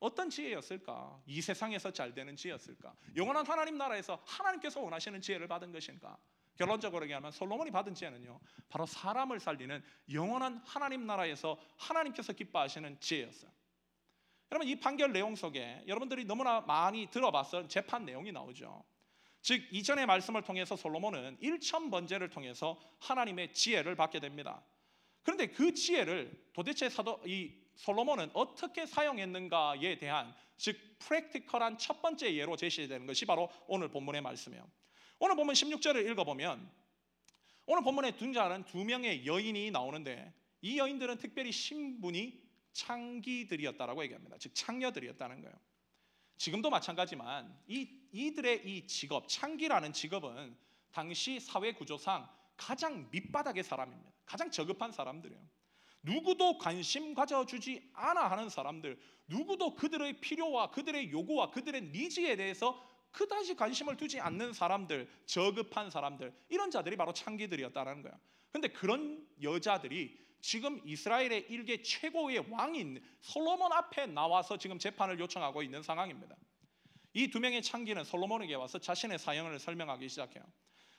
[0.00, 1.22] 어떤 지혜였을까?
[1.26, 2.94] 이 세상에서 잘 되는 지혜였을까?
[3.16, 6.16] 영원한 하나님 나라에서 하나님께서 원하시는 지혜를 받은 것인가?
[6.56, 13.50] 결론적으로 얘기하면 솔로몬이 받은 지혜는요, 바로 사람을 살리는 영원한 하나님 나라에서 하나님께서 기뻐하시는 지혜였어요.
[14.52, 18.84] 여러분 이 판결 내용 속에 여러분들이 너무나 많이 들어봤던 재판 내용이 나오죠.
[19.40, 24.62] 즉 이전의 말씀을 통해서 솔로몬은 일천 번제를 통해서 하나님의 지혜를 받게 됩니다.
[25.22, 32.56] 그런데 그 지혜를 도대체 사도 이 솔로몬은 어떻게 사용했는가에 대한 즉 프랙티컬한 첫 번째 예로
[32.56, 34.66] 제시되는 것이 바로 오늘 본문의 말씀이에요.
[35.18, 36.70] 오늘 본문 16절을 읽어보면
[37.66, 44.36] 오늘 본문에 등장하는 두 명의 여인이 나오는데 이 여인들은 특별히 신분이 창기들이었다라고 얘기합니다.
[44.38, 45.54] 즉 창녀들이었다는 거예요.
[46.36, 50.56] 지금도 마찬가지만 이 이들의 이 직업 창기라는 직업은
[50.90, 54.12] 당시 사회 구조상 가장 밑바닥의 사람입니다.
[54.24, 55.42] 가장 저급한 사람들이에요.
[56.04, 63.54] 누구도 관심 가져주지 않아 하는 사람들, 누구도 그들의 필요와 그들의 요구와 그들의 니즈에 대해서 그다지
[63.56, 68.12] 관심을 두지 않는 사람들, 저급한 사람들, 이런 자들이 바로 창기들이었다는 거야.
[68.52, 75.82] 근데 그런 여자들이 지금 이스라엘의 일개 최고의 왕인 솔로몬 앞에 나와서 지금 재판을 요청하고 있는
[75.82, 76.36] 상황입니다.
[77.14, 80.44] 이 두 명의 창기는 솔로몬에게 와서 자신의 사연을 설명하기 시작해요.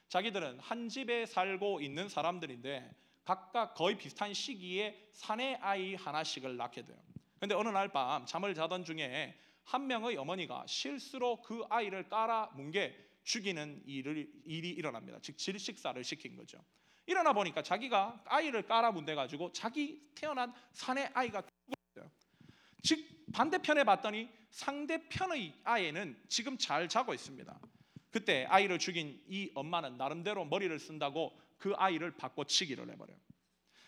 [0.08, 2.90] 자기들은 한 집에 살고 있는 사람들인데
[3.26, 6.98] 각각 거의 비슷한 시기에 사내 아이 하나씩을 낳게 돼요.
[7.40, 12.96] 근데 어느 날 밤 잠을 자던 중에 한 명의 어머니가 실수로 그 아이를 깔아 뭉개
[13.24, 15.18] 죽이는 일을, 일이 일어납니다.
[15.22, 16.64] 즉 질식사를 시킨 거죠.
[17.08, 22.12] 일어나 보니까 자기가 아이를 깔아 문대 가지고 자기 태어난 사내 아이가 죽었어요.
[22.84, 23.00] 즉
[23.34, 27.60] 반대편에 봤더니 상대편의 아이는 지금 잘 자고 있습니다.
[28.12, 33.18] 그때 아이를 죽인 이 엄마는 나름대로 머리를 쓴다고 그 아이를 바꿔치기를 해버려요.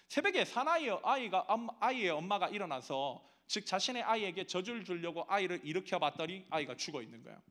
[0.08, 1.45] 새벽에 사나이 아이가
[1.80, 7.41] 아이의 엄마가 일어나서 즉 자신의 아이에게 젖을 주려고 아이를 일으켜 봤더니 아이가 죽어 있는 거예요.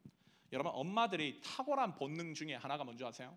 [0.52, 3.36] 여러분 엄마들이 탁월한 본능 중에 하나가 뭔지 아세요?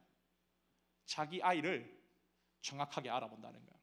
[1.05, 1.99] 자기 아이를
[2.61, 3.79] 정확하게 알아본다는 거예요.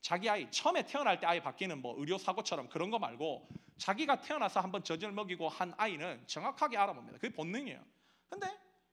[0.00, 4.60] 자기 아이 처음에 태어날 때 아이 바뀌는 뭐 의료 사고처럼 그런 거 말고 자기가 태어나서
[4.60, 7.18] 한번 젖을 먹이고 한 아이는 정확하게 알아봅니다.
[7.18, 7.84] 그게 본능이에요.
[8.28, 8.46] 근데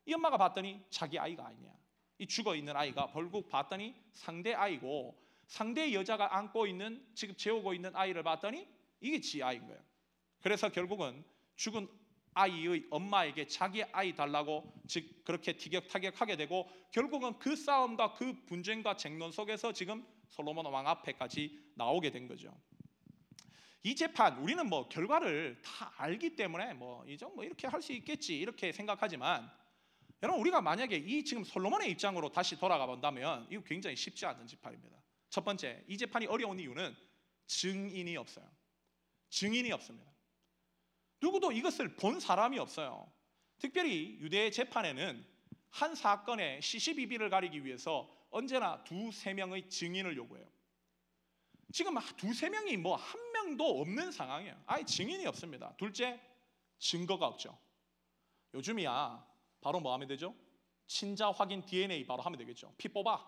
[0.06, 1.72] 이 엄마가 봤더니 자기 아이가 아니냐.
[2.20, 7.96] 이 죽어 있는 아이가 결국 봤더니 상대 아이고 상대 여자가 안고 있는 지금 재우고 있는
[7.96, 8.68] 아이를 봤더니
[9.00, 9.82] 이게 지 아이인 거예요.
[10.42, 11.24] 그래서 결국은
[11.56, 11.88] 죽은
[12.34, 19.32] 아이의 엄마에게 자기 아이 달라고 즉 그렇게 티격타격하게 되고 결국은 그 싸움과 그 분쟁과 쟁론
[19.32, 22.56] 속에서 지금 솔로몬 왕 앞에까지 나오게 된 거죠.
[23.84, 28.38] 이 재판 우리는 뭐 결과를 다 알기 때문에 뭐 이제 뭐 이렇게 할 수 있겠지
[28.38, 29.50] 이렇게 생각하지만
[30.24, 34.98] 여러분 우리가 만약에 이 지금 솔로몬의 입장으로 다시 돌아가 본다면 이거 굉장히 쉽지 않은 재판입니다.
[35.30, 36.96] 첫 번째 이 재판이 어려운 이유는
[37.46, 38.50] 증인이 없어요.
[39.30, 40.12] 증인이 없습니다.
[41.22, 43.12] 누구도 이것을 본 사람이 없어요.
[43.60, 45.26] 특별히 유대 재판에는
[45.70, 50.48] 한 사건의 시시비비를 가리기 위해서 언제나 두세 명의 증인을 요구해요.
[51.74, 54.60] 지금 두세 명이 뭐 한 명도 없는 상황이에요.
[54.66, 55.74] 아예 증인이 없습니다.
[55.78, 56.20] 둘째,
[56.80, 57.58] 증거가 없죠.
[58.54, 59.26] 요즘이야
[59.68, 60.34] 바로 뭐 하면 되죠?
[60.86, 62.74] 친자 확인 DNA 바로 하면 되겠죠.
[62.78, 63.22] 피 뽑아,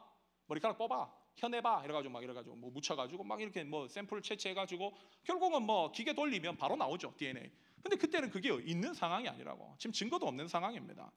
[0.47, 5.91] 머리카락 뽑아, 혀내봐 이래가지고 막 이래가지고 뭐 묻혀가지고 막 이렇게 뭐 샘플 채취해가지고 결국은 뭐
[5.91, 7.51] 기계 돌리면 바로 나오죠 DNA.
[7.83, 9.75] 근데 그때는 그게 있는 상황이 아니라고.
[9.77, 11.11] 지금 증거도 없는 상황입니다.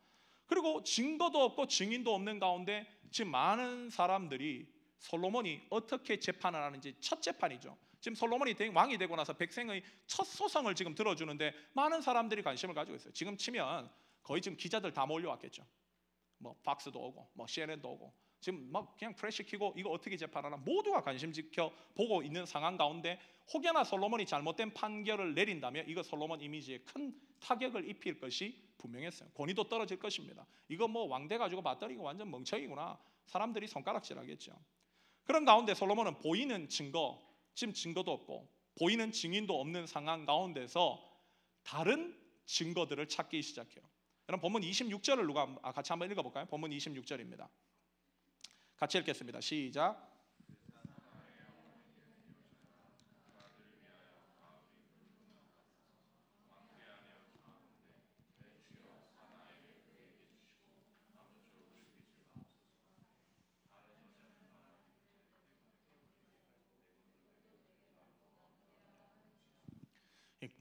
[0.47, 4.67] 그리고 증거도 없고 증인도 없는 가운데 지금 많은 사람들이
[4.99, 7.79] 솔로몬이 어떻게 재판을 하는지 첫 재판이죠.
[8.01, 13.13] 지금 솔로몬이 왕이 되고 나서 백성의 첫 소송을 지금 들어주는데 많은 사람들이 관심을 가지고 있어요.
[13.13, 13.89] 지금 치면
[14.23, 15.67] 거의 지금 기자들 다 몰려왔겠죠.
[16.39, 21.01] 뭐 팍스도 오고, 뭐 CNN도 오고, 지금 막 그냥 프레시 키고 이거 어떻게 재판하나 모두가
[21.01, 23.21] 관심 지켜 보고 있는 상황 가운데
[23.55, 29.31] 혹여나 솔로몬이 잘못된 판결을 내린다면 이거 솔로몬 이미지에 큰 타격을 입힐 것이 분명했어요.
[29.31, 30.45] 권위도 떨어질 것입니다.
[30.69, 32.99] 이거 뭐 왕대 가지고 봤더니 이거 완전 멍청이구나.
[33.27, 34.53] 사람들이 손가락질하겠죠.
[35.23, 37.23] 그런 가운데 솔로몬은 보이는 증거,
[37.55, 41.01] 지금 증거도 없고 보이는 증인도 없는 상황 가운데서
[41.63, 43.85] 다른 증거들을 찾기 시작해요.
[44.33, 46.47] 여러분 본문 26절을 누가 같이 한번 읽어볼까요?
[46.47, 47.47] 본문 26절입니다.
[48.79, 49.43] 같이 읽겠습니다.
[49.43, 50.09] 시작.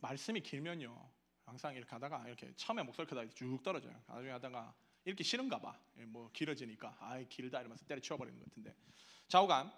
[0.02, 1.21] 말씀이 길면요
[1.52, 5.78] 항상 이렇게 하다가 이렇게 처음에 목소리 크다 쭉 떨어져요 나중에 하다가 읽기 싫은가 봐.
[5.98, 8.74] 예, 뭐 길어지니까 아이 길다 이러면서 때려치워 버리는 것 같은데.
[9.28, 9.70] 좌우간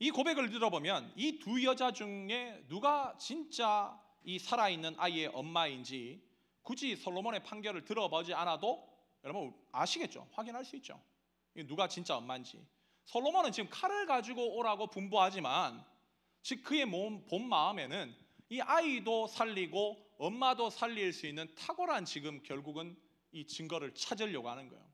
[0.00, 6.20] 이 고백을 들어보면 이 두 여자 중에 누가 진짜 이 살아있는 아이의 엄마인지
[6.62, 8.88] 굳이 솔로몬의 판결을 들어보지 않아도
[9.22, 10.26] 여러분 아시겠죠?
[10.32, 11.00] 확인할 수 있죠.
[11.68, 12.66] 누가 진짜 엄마인지.
[13.04, 15.84] 솔로몬은 지금 칼을 가지고 오라고 분부하지만
[16.42, 18.12] 즉 그의 몸, 본 마음에는
[18.48, 22.94] 이 아이도 살리고 엄마도 살릴 수 있는 탁월한 지금 결국은
[23.32, 24.84] 이 증거를 찾으려고 하는 거예요.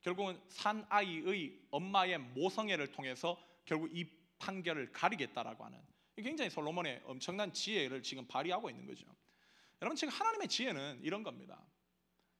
[0.00, 4.04] 결국은 산 아이의 엄마의 모성애를 통해서 결국 이
[4.38, 5.80] 판결을 가리겠다라고 하는
[6.16, 9.06] 굉장히 솔로몬의 엄청난 지혜를 지금 발휘하고 있는 거죠.
[9.80, 11.64] 여러분 지금 하나님의 지혜는 이런 겁니다.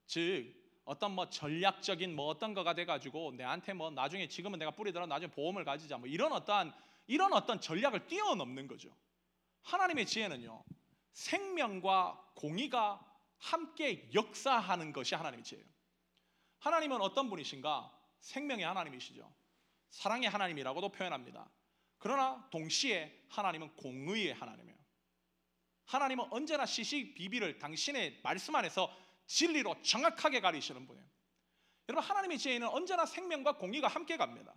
[0.05, 5.05] 즉 어떤 뭐 전략적인 뭐 어떤 거가 돼 가지고 내한테 뭐 나중에 지금은 내가 뿌리더라
[5.05, 6.73] 나중에 보험을 가지자 뭐 이런 어떠한
[7.07, 8.93] 이런 어떤 전략을 뛰어넘는 거죠.
[9.61, 10.63] 하나님의 지혜는요.
[11.17, 13.03] 생명과 공의가
[13.39, 15.67] 함께 역사하는 것이 하나님의 지혜예요.
[16.59, 17.91] 하나님은 어떤 분이신가?
[18.19, 19.33] 생명의 하나님이시죠.
[19.89, 21.49] 사랑의 하나님이라고도 표현합니다.
[21.97, 24.77] 그러나 동시에 하나님은 공의의 하나님이에요.
[25.85, 31.07] 하나님은 언제나 시시 비비를 당신의 말씀 안에서 진리로 정확하게 가리시는 분이에요.
[31.89, 34.53] 여러분 하나님의 지혜는 언제나 생명과 공의가 함께 갑니다.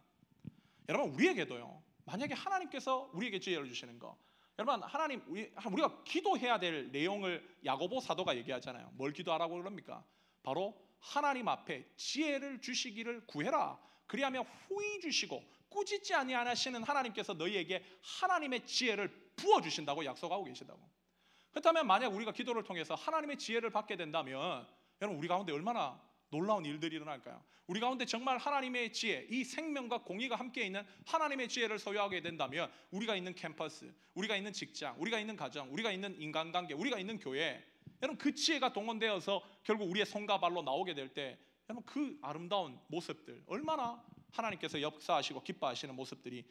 [0.90, 1.82] 여러분 우리에게도요.
[2.04, 4.18] 만약에 하나님께서 우리에게 지혜를 주시는 거
[4.60, 8.90] 여러분 하나님 우리, 우리가 기도해야 될 내용을 야고보 사도가 얘기하잖아요.
[8.92, 10.04] 뭘 기도하라고 그럽니까?
[10.42, 13.80] 바로 하나님 앞에 지혜를 주시기를 구해라.
[14.06, 20.78] 그리하면 후히 주시고 꾸짖지 아니하시는 하나님께서 너희에게 하나님의 지혜를 부어 주신다고 약속하고 계시다고.
[21.52, 24.68] 그렇다면 만약 우리가 기도를 통해서 하나님의 지혜를 받게 된다면
[25.00, 25.98] 여러분 우리 가운데 얼마나
[26.30, 27.42] 놀라운 일들이 일어날까요?
[27.66, 33.14] 우리 가운데 정말 하나님의 지혜, 이 생명과 공의가 함께 있는 하나님의 지혜를 소유하게 된다면 우리가
[33.14, 37.64] 있는 캠퍼스, 우리가 있는 직장, 우리가 있는 가정, 우리가 있는 인간관계, 우리가 있는 교회,
[38.02, 41.38] 여러분 그 지혜가 동원되어서 결국 우리의 손과 발로 나오게 될 때
[41.68, 46.44] 여러분 그 아름다운 모습들 얼마나 하나님께서 역사하시고 기뻐하시는 모습들이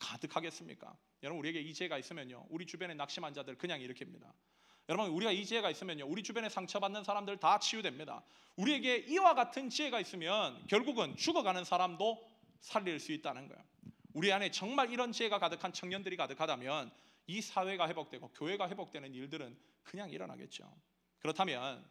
[0.00, 0.96] 가득하겠습니까?
[1.22, 4.32] 여러분 우리에게 이 지혜가 있으면요 우리 주변에 낙심한 자들 그냥 일으킵니다.
[4.88, 8.22] 여러분 우리가 이 지혜가 있으면요 우리 주변에 상처받는 사람들 다 치유됩니다.
[8.56, 12.22] 우리에게 이와 같은 지혜가 있으면 결국은 죽어가는 사람도
[12.60, 13.62] 살릴 수 있다는 거예요.
[14.12, 16.92] 우리 안에 정말 이런 지혜가 가득한 청년들이 가득하다면
[17.26, 20.70] 이 사회가 회복되고 교회가 회복되는 일들은 그냥 일어나겠죠.
[21.18, 21.84] 그렇다면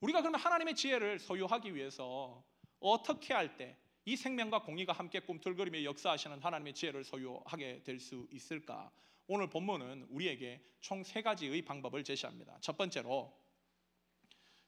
[0.00, 2.44] 우리가 그러면 하나님의 지혜를 소유하기 위해서
[2.80, 3.76] 어떻게 할 때
[4.08, 8.88] 이 생명과 공의가 함께 꿈틀거리며 역사하시는 하나님의 지혜를 소유하게 될 수 있을까?
[9.26, 12.58] 오늘 본문은 우리에게 총 세 가지의 방법을 제시합니다.
[12.60, 13.36] 첫 번째로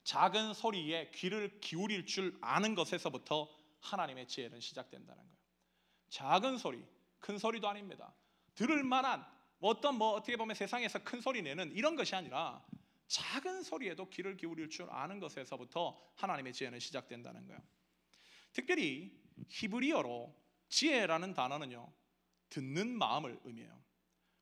[0.05, 3.49] 작은 소리에 귀를 기울일 줄 아는 것에서부터
[3.81, 5.39] 하나님의 지혜는 시작된다는 거예요.
[6.09, 6.85] 작은 소리,
[7.19, 8.15] 큰 소리도 아닙니다.
[8.55, 9.25] 들을 만한
[9.61, 12.65] 어떤 뭐 어떻게 보면 세상에서 큰 소리 내는 이런 것이 아니라
[13.07, 17.61] 작은 소리에도 귀를 기울일 줄 아는 것에서부터 하나님의 지혜는 시작된다는 거예요.
[18.53, 19.17] 특별히
[19.49, 20.35] 히브리어로
[20.69, 21.93] 지혜라는 단어는요
[22.49, 23.88] 듣는 마음을 의미해요.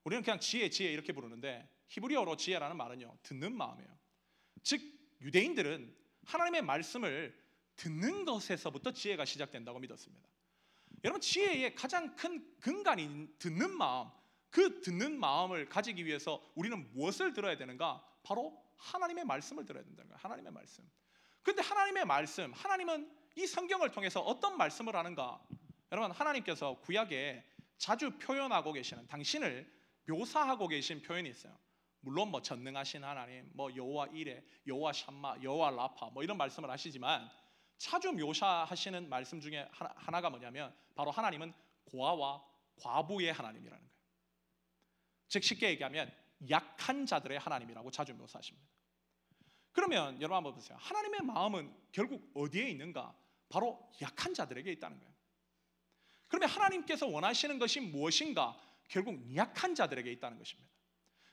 [0.06, 3.90] 우리는 그냥 지혜, 지혜 이렇게 부르는데 히브리어로 지혜라는 말은요 듣는 마음이에요.
[4.62, 4.80] 즉
[5.20, 7.36] 유대인들은 하나님의 말씀을
[7.74, 10.28] 듣는 것에서부터 지혜가 시작된다고 믿었습니다.
[11.02, 14.08] 여러분 지혜의 가장 큰 근간인 듣는 마음,
[14.48, 18.00] 그 듣는 마음을 가지기 위해서 우리는 무엇을 들어야 되는가?
[18.22, 20.20] 바로 하나님의 말씀을 들어야 된다는 거예요.
[20.22, 20.88] 하나님의 말씀.
[21.42, 25.44] 근데 하나님의 말씀, 하나님은 이 성경을 통해서 어떤 말씀을 하는가?
[25.90, 27.44] 여러분 하나님께서 구약에
[27.76, 29.74] 자주 표현하고 계시는 당신을
[30.08, 31.56] 묘사하고 계신 표현이 있어요.
[32.00, 37.28] 물론 뭐 전능하신 하나님, 뭐 여호와 이레, 여호와 샴마, 여호와 라파 뭐 이런 말씀을 하시지만
[37.78, 41.52] 자주 묘사하시는 말씀 중에 하나, 하나 가 뭐냐면 바로 하나님은
[41.86, 42.44] 고아와
[42.80, 43.96] 과부의 하나님이라는 거예요.
[45.28, 46.12] 즉 쉽게 얘기하면
[46.50, 48.68] 약한 자들의 하나님이라고 자주 묘사하십니다.
[49.72, 50.78] 그러면 여러분 한번 보세요.
[50.80, 53.14] 하나님의 마음은 결국 어디에 있는가?
[53.48, 55.14] 바로 약한 자들에게 있다는 거예요.
[56.28, 58.58] 그러면 하나님께서 원하시는 것이 무엇인가?
[58.88, 60.70] 결국 약한 자들에게 있다는 것입니다.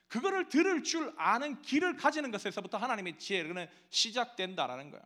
[0.07, 5.03] 그거를 들을 줄 아는 길을 가지는 것에서부터 하나님의 지혜는 시작된다라는 거예요.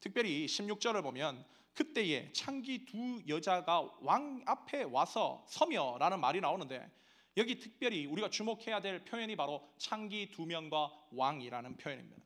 [0.00, 6.88] 특별히 16절을 보면 그때에 창기 두 여자가 왕 앞에 와서 서며라는 말이 나오는데
[7.36, 12.22] 여기 특별히 우리가 주목해야 될 표현이 바로 창기 두 명과 왕이라는 표현입니다.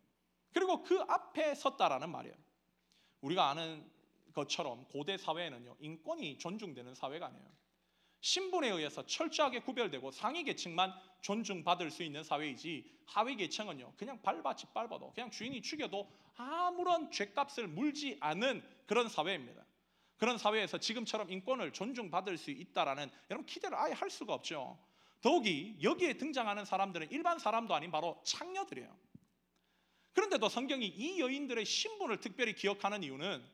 [0.52, 2.34] 그리고 그 앞에 섰다라는 말이에요.
[3.20, 3.90] 우리가 아는
[4.32, 7.61] 것처럼 고대 사회에는요 인권이 존중되는 사회가 아니에요.
[8.22, 15.12] 신분에 의해서 철저하게 구별되고 상위 계층만 존중받을 수 있는 사회이지 하위 계층은요 그냥 밟아치 밟아도
[15.12, 19.64] 그냥 주인이 죽여도 아무런 죄값을 물지 않은 그런 사회입니다.
[20.16, 24.78] 그런 사회에서 지금처럼 인권을 존중받을 수 있다라는 여러분 기대를 아예 할 수가 없죠.
[25.20, 28.96] 더욱이 여기에 등장하는 사람들은 일반 사람도 아닌 바로 창녀들이에요.
[30.12, 33.44] 그런데도 성경이 이 여인들의 신분을 특별히 기억하는 이유는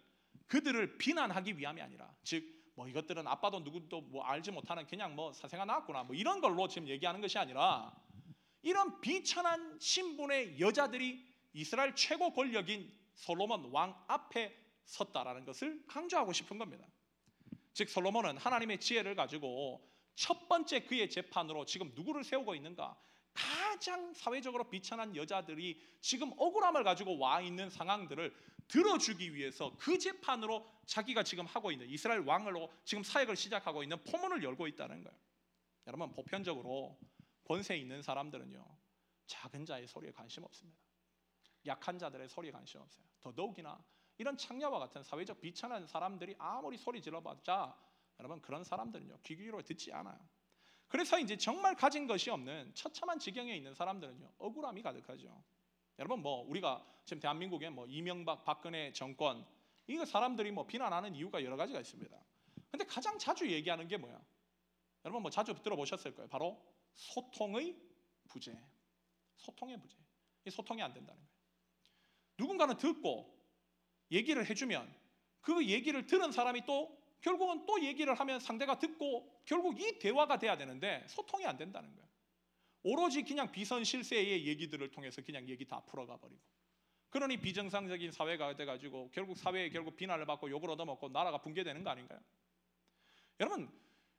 [0.46, 5.64] 그들을 비난하기 위함이 아니라 즉 뭐 이것들은 아빠도 누구도 뭐 알지 못하는 그냥 뭐 사생아
[5.64, 7.92] 나왔구나 뭐 이런 걸로 지금 얘기하는 것이 아니라
[8.62, 16.86] 이런 비천한 신분의 여자들이 이스라엘 최고 권력인 솔로몬 왕 앞에 섰다라는 것을 강조하고 싶은 겁니다.
[17.72, 22.96] 즉 솔로몬은 하나님의 지혜를 가지고 첫 번째 그의 재판으로 지금 누구를 세우고 있는가?
[23.34, 28.32] 가장 사회적으로 비천한 여자들이 지금 억울함을 가지고 와 있는 상황들을
[28.68, 34.42] 들어주기 위해서 그 재판으로 자기가 지금 하고 있는 이스라엘 왕으로 지금 사역을 시작하고 있는 포문을
[34.42, 35.18] 열고 있다는 거예요.
[35.86, 36.98] 여러분 보편적으로
[37.44, 38.64] 권세 있는 사람들은요
[39.26, 40.78] 작은 자의 소리에 관심 없습니다.
[41.66, 43.04] 약한 자들의 소리에 관심 없어요.
[43.20, 43.82] 더더욱이나
[44.18, 47.74] 이런 창녀와 같은 사회적 비천한 사람들이 아무리 소리 질러봤자
[48.20, 50.18] 여러분 그런 사람들은요 귀 기울여 듣지 않아요.
[50.88, 55.42] 그래서 이제 정말 가진 것이 없는 처참한 지경에 있는 사람들은요 억울함이 가득하죠.
[55.98, 59.44] 여러분 뭐 우리가 지금 대한민국에 뭐 이명박 박근혜 정권
[59.86, 62.16] 이거 사람들이 뭐 비난하는 이유가 여러 가지가 있습니다.
[62.70, 64.20] 근데 가장 자주 얘기하는 게 뭐야?
[65.04, 66.28] 여러분 뭐 자주 들어보셨을 거예요.
[66.28, 66.62] 바로
[66.94, 67.76] 소통의
[68.28, 68.56] 부재.
[69.36, 69.96] 소통의 부재.
[70.44, 71.32] 이 소통이 안 된다는 거예요.
[72.36, 73.34] 누군가는 듣고
[74.12, 74.94] 얘기를 해주면
[75.40, 80.56] 그 얘기를 들은 사람이 또 결국은 또 얘기를 하면 상대가 듣고 결국 이 대화가 돼야
[80.56, 82.07] 되는데 소통이 안 된다는 거예요.
[82.82, 86.40] 오로지 그냥 비선 실세의 얘기들을 통해서 그냥 얘기 다 풀어가 버리고
[87.10, 92.20] 그러니 비정상적인 사회가 돼가지고 결국 사회에 결국 비난을 받고 욕을 얻어먹고 나라가 붕괴되는 거 아닌가요?
[93.40, 93.70] 여러분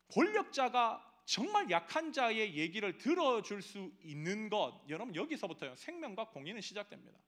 [0.07, 7.19] 권력자가 정말 약한 자의 얘기를 들어줄 수 있는 것 여러분 여기서부터요 생명과 공의는 시작됩니다.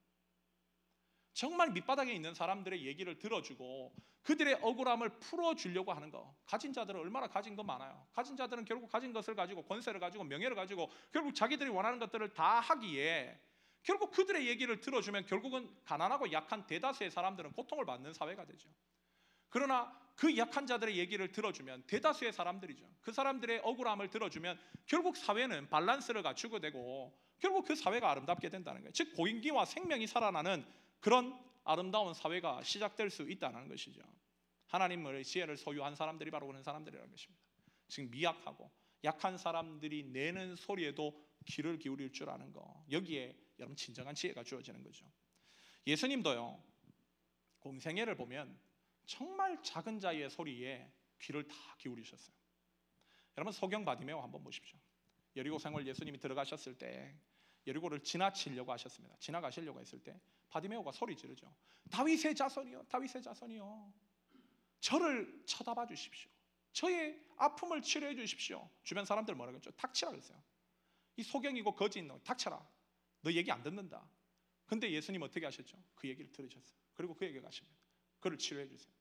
[1.34, 6.36] 정말 밑바닥에 있는 사람들의 얘기를 들어주고 그들의 억울함을 풀어주려고 하는 거.
[6.46, 8.06] 가진 자들은 얼마나 가진 거 많아요.
[8.14, 12.60] 가진 자들은 결국 가진 것을 가지고 권세를 가지고 명예를 가지고 결국 자기들이 원하는 것들을 다
[12.60, 13.40] 하기에
[13.84, 18.70] 결국 그들의 얘기를 들어주면 결국은 가난하고 약한 대다수의 사람들은 고통을 받는 사회가 되죠.
[19.50, 22.88] 그러나 그 약한 자들의 얘기를 들어주면 대다수의 사람들이죠.
[23.02, 28.92] 그 사람들의 억울함을 들어주면 결국 사회는 밸런스를 갖추게 되고 결국 그 사회가 아름답게 된다는 거예요.
[28.94, 30.64] 즉 고인기와 생명이 살아나는
[31.02, 34.02] 그런 아름다운 사회가 시작될 수 있다는 것이죠.
[34.68, 37.44] 하나님의 지혜를 소유한 사람들이 바로 그런 사람들이라는 것입니다.
[37.88, 38.72] 지금 미약하고
[39.04, 42.86] 약한 사람들이 내는 소리에도 귀를 기울일 줄 아는 거.
[42.90, 45.06] 여기에 여러분 진정한 지혜가 주어지는 거죠.
[45.88, 46.64] 예수님도요.
[47.60, 48.58] 공생애를 보면
[49.06, 52.36] 정말 작은 자의 소리에 귀를 다 기울이셨어요.
[53.38, 54.80] 여러분 소경 바디메오 한번 보십시오.
[55.36, 57.16] 여리고 성을 예수님이 들어가셨을 때
[57.68, 59.16] 여리고를 지나치려고 하셨습니다.
[59.20, 60.20] 지나가시려고 했을 때
[60.50, 61.54] 바디메오가 소리 지르죠.
[61.90, 63.94] 다윗의 자손이여, 다윗의 자손이여.
[64.80, 66.30] 저를 쳐다봐 주십시오.
[66.74, 68.70] 저의 아픔을 치료해 주십시오.
[68.84, 69.72] 주변 사람들 뭐라 그랬죠?
[69.72, 70.42] 닥치라 그랬어요.
[71.18, 72.66] 이 소경이고 거지 있는 거 닥쳐라.
[73.22, 74.10] 너 얘기 안 듣는다.
[74.66, 75.78] 근데 예수님 어떻게 하셨죠?
[75.96, 76.80] 그 얘기를 들으셨어요.
[76.94, 77.78] 그리고 그 얘기 가십니다.
[78.20, 78.92] 그를 치료해 주세요.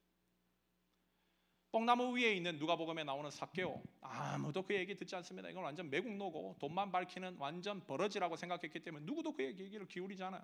[1.73, 5.49] 뽕나무 위에 있는 누가복음에 나오는 사케오 아무도 그 얘기 듣지 않습니다.
[5.49, 10.43] 이건 완전 매국노고 돈만 밝히는 완전 버러지라고 생각했기 때문에 누구도 그 얘기를 기울이지 않아요.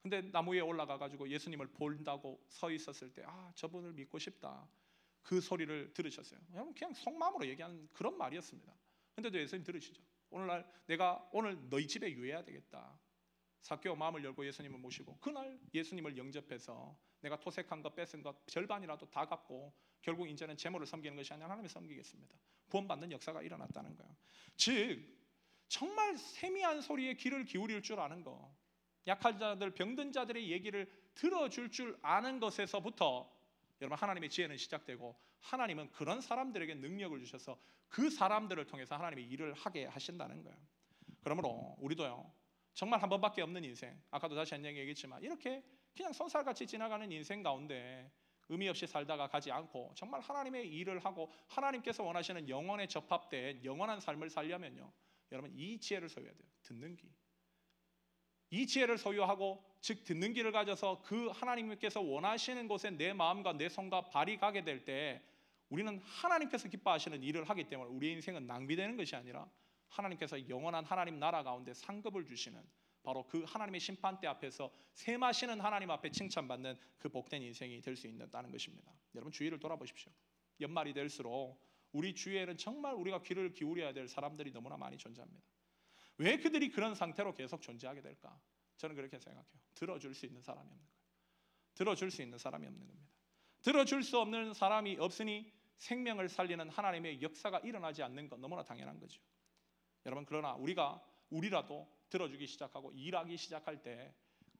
[0.00, 4.68] 근데 나무 위에 올라가 가지고 예수님을 본다고 서 있었을 때 아, 저분을 믿고 싶다.
[5.22, 6.40] 그 소리를 들으셨어요.
[6.54, 8.72] 여러분 그냥 속마음으로 얘기하는 그런 말이었습니다.
[9.16, 10.00] 근데도 예수님 들으시죠.
[10.30, 12.96] 오늘날 내가 오늘 너희 집에 유해야 되겠다.
[13.62, 19.26] 사케오 마음을 열고 예수님을 모시고 그날 예수님을 영접해서 내가 토색한 것 뺏은 것 절반이라도 다
[19.26, 22.36] 갚고 결국 이제는 재물을 섬기는 것이 아니라 하나님을 섬기겠습니다.
[22.68, 24.16] 구원받는 역사가 일어났다는 거예요.
[24.56, 25.18] 즉
[25.68, 28.54] 정말 세미한 소리에 귀를 기울일 줄 아는 거,
[29.06, 33.30] 약한 자들, 병든 자들의 얘기를 들어줄 줄 아는 것에서부터
[33.80, 39.86] 여러분 하나님의 지혜는 시작되고 하나님은 그런 사람들에게 능력을 주셔서 그 사람들을 통해서 하나님의 일을 하게
[39.86, 40.58] 하신다는 거예요.
[41.22, 42.30] 그러므로 우리도요
[42.78, 45.64] 정말 한 번밖에 없는 인생, 아까도 다시 한 얘기 얘기했지만 이렇게
[45.96, 48.08] 그냥 손살같이 지나가는 인생 가운데
[48.48, 54.30] 의미 없이 살다가 가지 않고 정말 하나님의 일을 하고 하나님께서 원하시는 영원에 접합된 영원한 삶을
[54.30, 54.92] 살려면요.
[55.32, 56.48] 여러분 이 지혜를 소유해야 돼요.
[56.62, 57.10] 듣는 귀.
[58.50, 64.02] 이 지혜를 소유하고 즉 듣는 귀를 가져서 그 하나님께서 원하시는 곳에 내 마음과 내 손과
[64.02, 65.20] 발이 가게 될 때
[65.68, 69.50] 우리는 하나님께서 기뻐하시는 일을 하기 때문에 우리의 인생은 낭비되는 것이 아니라
[69.88, 72.62] 하나님께서 영원한 하나님 나라 가운데 상급을 주시는
[73.02, 78.50] 바로 그 하나님의 심판대 앞에서 셈하시는 하나님 앞에 칭찬받는 그 복된 인생이 될 수 있다는
[78.50, 78.92] 것입니다.
[79.14, 80.12] 여러분 주위를 돌아보십시오.
[80.60, 81.60] 연말이 될수록
[81.92, 85.42] 우리 주위에는 정말 우리가 귀를 기울여야 될 사람들이 너무나 많이 존재합니다.
[86.18, 88.38] 왜 그들이 그런 상태로 계속 존재하게 될까?
[88.76, 89.60] 저는 그렇게 생각해요.
[89.74, 90.98] 들어줄 수 있는 사람이 없는 거예요.
[91.74, 93.08] 들어줄 수 있는 사람이 없는 겁니다.
[93.62, 99.20] 들어줄 수 없는 사람이 없으니 생명을 살리는 하나님의 역사가 일어나지 않는 건 너무나 당연한 거죠.
[100.08, 104.14] 여러분 그러나 우리가 우리라도 들어주기 시작하고 일하기 시작할 때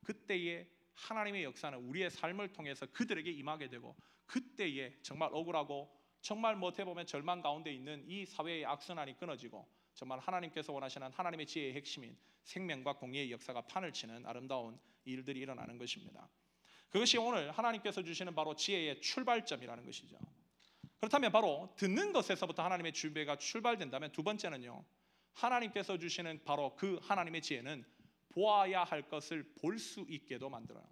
[0.05, 3.97] 그때의 하나님의 역사는 우리의 삶을 통해서 그들에게 임하게 되고
[4.27, 10.70] 그때에 정말 억울하고 정말 못해 보면 절망 가운데 있는 이 사회의 악순환이 끊어지고 정말 하나님께서
[10.72, 16.29] 원하시는 하나님의 지혜의 핵심인 생명과 공의의 역사가 판을 치는 아름다운 일들이 일어나는 것입니다.
[16.91, 20.18] 그것이 오늘 하나님께서 주시는 바로 지혜의 출발점이라는 것이죠.
[20.99, 24.85] 그렇다면 바로 듣는 것에서부터 하나님의 준비가 출발된다면 두 번째는요.
[25.39, 27.84] 하나님께서 주시는 바로 그 하나님의 지혜는
[28.30, 30.84] 보아야 할 것을 볼 수 있게도 만들어요.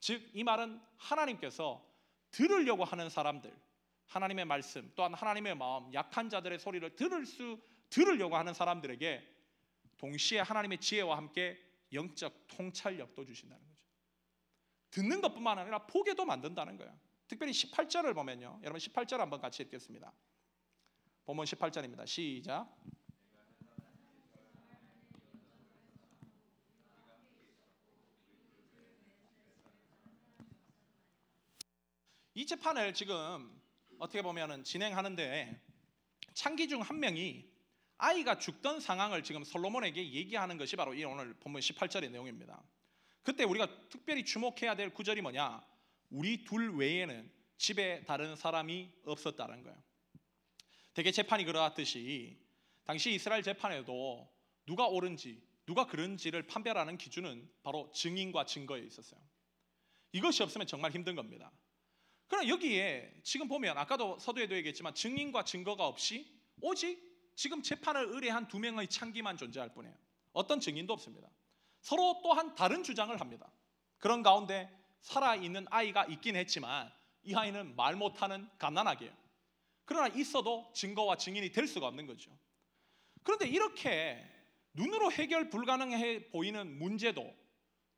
[0.00, 1.86] 즉 이 말은 하나님께서
[2.30, 3.54] 들으려고 하는 사람들,
[4.06, 9.28] 하나님의 말씀 또한 하나님의 마음 약한 자들의 소리를 들을 수 들으려고 하는 사람들에게
[9.98, 11.58] 동시에 하나님의 지혜와 함께
[11.92, 13.82] 영적 통찰력도 주신다는 거죠.
[14.90, 16.98] 듣는 것뿐만 아니라 보게도 만든다는 거예요.
[17.28, 18.60] 특별히 18절을 보면요.
[18.62, 20.12] 여러분 18절 한번 같이 읽겠습니다.
[21.24, 22.06] 본문 18절입니다.
[22.06, 22.66] 시작.
[32.34, 33.60] 이 재판을 지금
[33.98, 35.60] 어떻게 보면은 진행하는데
[36.34, 37.44] 창기 중 한 명이
[37.98, 42.62] 아이가 죽던 상황을 지금 솔로몬에게 얘기하는 것이 바로 이 오늘 본문 18절의 내용입니다.
[43.22, 45.64] 그때 우리가 특별히 주목해야 될 구절이 뭐냐?
[46.10, 49.82] 우리 둘 외에는 집에 다른 사람이 없었다는 거예요.
[50.94, 52.38] 대개 재판이 그러하듯이
[52.84, 54.28] 당시 이스라엘 재판에도
[54.66, 59.20] 누가 옳은지 누가 그런지를 판별하는 기준은 바로 증인과 증거에 있었어요.
[60.10, 61.52] 이것이 없으면 정말 힘든 겁니다.
[62.32, 66.26] 그러나 여기에 지금 보면 아까도 서두에도 얘기했지만 증인과 증거가 없이
[66.62, 66.98] 오직
[67.34, 69.94] 지금 재판을 의뢰한 두 명의 창기만 존재할 뿐이에요.
[70.32, 71.28] 어떤 증인도 없습니다.
[71.82, 73.52] 서로 또한 다른 주장을 합니다.
[73.98, 74.70] 그런 가운데
[75.02, 76.90] 살아있는 아이가 있긴 했지만
[77.22, 79.12] 이 아이는 말 못하는 갓난아기예요.
[79.84, 82.30] 그러나 있어도 증거와 증인이 될 수가 없는 거죠.
[83.24, 84.26] 그런데 이렇게
[84.72, 87.30] 눈으로 해결 불가능해 보이는 문제도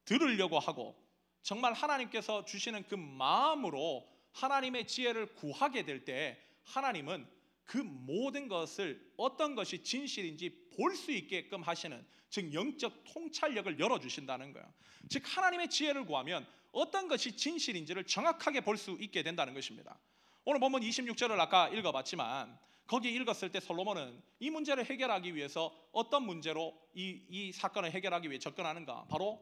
[0.04, 1.00] 들으려고 하고
[1.42, 7.26] 정말 하나님께서 주시는 그 마음으로 하나님의 지혜를 구하게 될 때 하나님은
[7.64, 14.52] 그 모든 것을 어떤 것이 진실인지 볼 수 있게끔 하시는 즉 영적 통찰력을 열어 주신다는
[14.52, 14.66] 거예요.
[15.08, 19.98] 즉 하나님의 지혜를 구하면 어떤 것이 진실인지를 정확하게 볼 수 있게 된다는 것입니다.
[20.44, 26.26] 오늘 본문 26절을 아까 읽어 봤지만 거기 읽었을 때 솔로몬은 이 문제를 해결하기 위해서 어떤
[26.26, 29.06] 문제로 이, 이 사건을 해결하기 위해 접근하는가?
[29.08, 29.40] 바로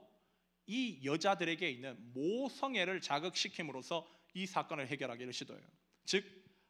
[0.66, 5.66] 이 여자들에게 있는 모성애를 자극시킴으로써 이 사건을 해결하기를 시도해요.
[6.04, 6.24] 즉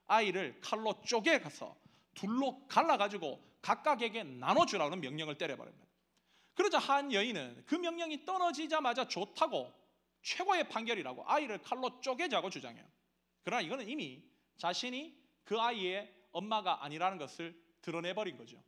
[0.07, 1.77] 아이를 칼로 쪼개서
[2.15, 5.87] 둘로 갈라가지고 각각에게 나눠주라는 명령을 때려버립니다.
[6.55, 9.73] 그러자 한 여인은 그 명령이 떨어지자마자 좋다고
[10.23, 12.85] 최고의 판결이라고 아이를 칼로 쪼개자고 주장해요.
[13.43, 14.23] 그러나 이거는 이미
[14.59, 18.63] 자신이 그 아이의 엄마가 아니라는 것을 드러내버린 거죠.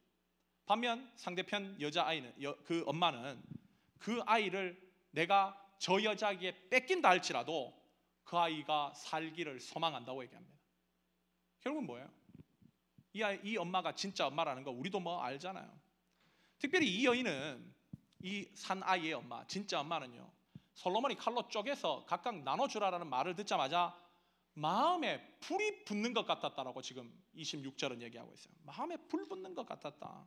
[0.66, 2.34] 반면 상대편 여자 아이는
[2.64, 3.42] 그 엄마는
[3.98, 4.80] 그 아이를
[5.10, 7.83] 내가 저 여자에게 뺏긴다 할지라도
[8.34, 10.58] 그 아이가 살기를 소망한다고 얘기합니다.
[11.60, 12.10] 결국은 뭐예요?
[13.12, 15.70] 이, 아이, 이 엄마가 진짜 엄마라는 거 우리도 뭐 알잖아요.
[16.58, 17.72] 특별히 이 여인은
[18.24, 20.28] 이 산 아이의 엄마, 진짜 엄마는요.
[20.72, 23.96] 솔로몬이 칼로 쪼개서 각각 나눠주라라는 말을 듣자마자
[24.54, 28.52] 마음에 불이 붙는 것 같았다라고 지금 26절은 얘기하고 있어요.
[28.64, 30.26] 마음에 불 붙는 것 같았다.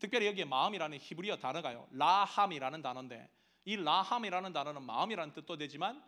[0.00, 1.86] 특별히 여기에 마음이라는 히브리어 단어가요.
[1.92, 3.30] 라함이라는 단어인데
[3.66, 6.02] 이 라함이라는 단어는 마음이라는 뜻도 되지만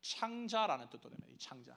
[0.00, 1.28] 창자라는 뜻도 됩니다.
[1.30, 1.76] 이 창자.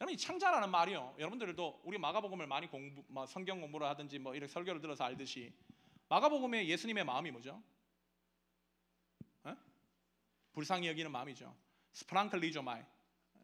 [0.00, 1.14] 여러분 이 창자라는 말이요.
[1.18, 5.52] 여러분들도 우리 마가복음을 많이 공부, 뭐 성경 공부를 하든지 뭐 이렇게 설교를 들어서 알듯이
[6.08, 7.62] 마가복음의 예수님의 마음이 뭐죠?
[9.46, 9.54] 에?
[10.52, 11.54] 불쌍히 여기는 마음이죠.
[11.92, 12.82] 스플랑크니조마이.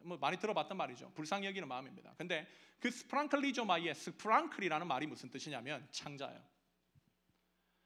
[0.03, 1.11] 뭐 많이 들어봤던 말이죠.
[1.13, 2.13] 불쌍히 여기는 마음입니다.
[2.17, 2.47] 근데
[2.79, 6.41] 그 스프랑클리조마이의 스프랑클이라는 말이 무슨 뜻이냐면 창자예요.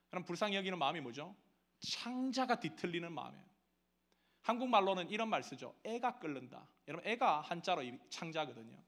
[0.09, 1.36] 그럼 불쌍히 여기는 마음이 뭐죠?
[1.80, 3.55] 창자가 뒤틀리는 마음이에요.
[4.46, 5.76] 한국말로는 이런 말 쓰죠.
[5.84, 6.68] 애가 끓는다.
[6.88, 8.80] 여러분 애가 한자로 창자거든요.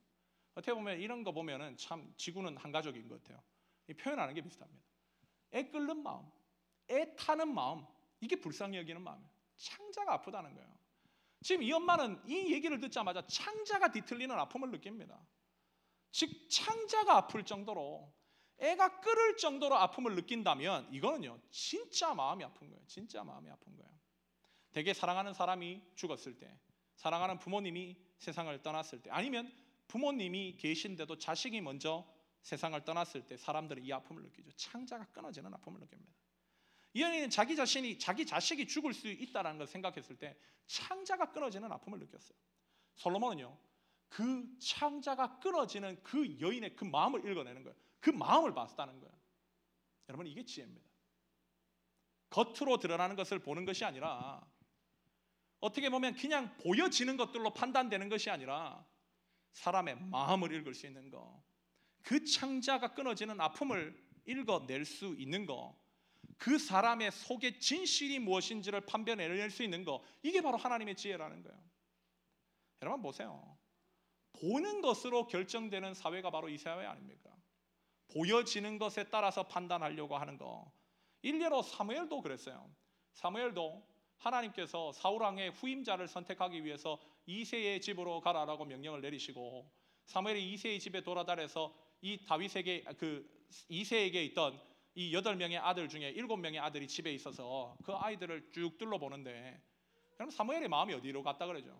[0.53, 3.41] 어떻게 보면 이런 거 보면은 참 지구는 한 가족인 것 같아요.
[3.99, 4.85] 표현하는 게 비슷합니다.
[5.53, 6.29] 애 끓는 마음,
[6.91, 7.85] 애 타는 마음,
[8.19, 9.29] 이게 불쌍히 여기는 마음이에요.
[9.55, 10.77] 창자가 아프다는 거예요.
[11.41, 15.19] 지금 이 엄마는 이 얘기를 듣자마자 창자가 뒤틀리는 아픔을 느낍니다.
[16.11, 18.13] 즉 창자가 아플 정도로
[18.59, 22.85] 애가 끓을 정도로 아픔을 느낀다면 이거는요 진짜 마음이 아픈 거예요.
[22.85, 23.96] 진짜 마음이 아픈 거예요.
[24.77, 26.55] 대개 사랑하는 사람이 죽었을 때,
[26.97, 29.51] 사랑하는 부모님이 세상을 떠났을 때, 아니면
[29.87, 32.07] 부모님이 계신데도 자식이 먼저
[32.43, 34.51] 세상을 떠났을 때 사람들은 이 아픔을 느끼죠.
[34.51, 36.13] 창자가 끊어지는 아픔을 느낍니다.
[36.93, 41.97] 이 연인은 자기 자신이 자기 자식이 죽을 수 있다라는 걸 생각했을 때 창자가 끊어지는 아픔을
[41.97, 42.37] 느꼈어요.
[42.97, 43.57] 솔로몬은요.
[44.09, 47.75] 그 창자가 끊어지는 그 여인의 그 마음을 읽어내는 거예요.
[47.99, 49.17] 그 마음을 봤다는 거예요.
[50.07, 50.87] 여러분 이게 지혜입니다.
[52.29, 54.45] 겉으로 드러나는 것을 보는 것이 아니라
[55.59, 58.85] 어떻게 보면 그냥 보여지는 것들로 판단되는 것이 아니라
[59.53, 61.43] 사람의 마음을 읽을 수 있는 거.
[62.03, 65.75] 그 창자가 끊어지는 아픔을 읽어낼 수 있는 거.
[66.37, 70.03] 그 사람의 속의 진실이 무엇인지를 판별해낼 수 있는 거.
[70.21, 71.57] 이게 바로 하나님의 지혜라는 거예요.
[72.81, 73.57] 여러분 보세요.
[74.33, 77.31] 보는 것으로 결정되는 사회가 바로 이 사회 아닙니까?
[78.09, 80.71] 보여지는 것에 따라서 판단하려고 하는 거.
[81.23, 82.69] 일례로 사무엘도 그랬어요.
[83.13, 89.69] 사무엘도 하나님께서 사울 왕의 후임자를 선택하기 위해서 이세의 집으로 가라라고 명령을 내리시고
[90.05, 93.29] 사무엘이 이세의 집에 돌아다녀서 이 다윗에게 그
[93.69, 94.59] 이세에게 있던
[94.95, 99.61] 이 여덟 명의 아들 중에 일곱 명의 아들이 집에 있어서 그 아이들을 쭉 둘러보는데
[100.15, 101.79] 그럼 사무엘의 마음이 어디로 갔다 그러죠?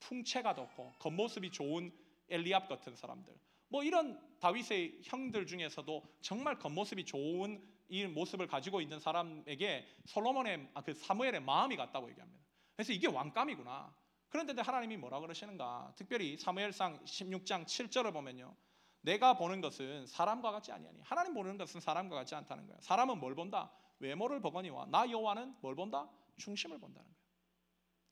[0.00, 1.92] 풍채가 돋고 겉모습이 좋은
[2.28, 3.32] 엘리압 같은 사람들.
[3.70, 10.82] 뭐 이런 다윗의 형들 중에서도 정말 겉모습이 좋은 이 모습을 가지고 있는 사람에게 솔로몬의 아,
[10.82, 12.44] 그 사무엘의 마음이 갔다고 얘기합니다.
[12.76, 13.94] 그래서 이게 왕감이구나.
[14.28, 15.92] 그런데 하나님이 뭐라 그러시는가?
[15.96, 18.54] 특별히 사무엘상 16장 7절을 보면요.
[19.02, 22.80] 내가 보는 것은 사람과 같지 아니하니 하나님 보는 것은 사람과 같지 않다는 거예요.
[22.82, 23.72] 사람은 뭘 본다?
[23.98, 26.08] 외모를 보거니와 나 여호와는 뭘 본다?
[26.36, 27.20] 중심을 본다는 거예요.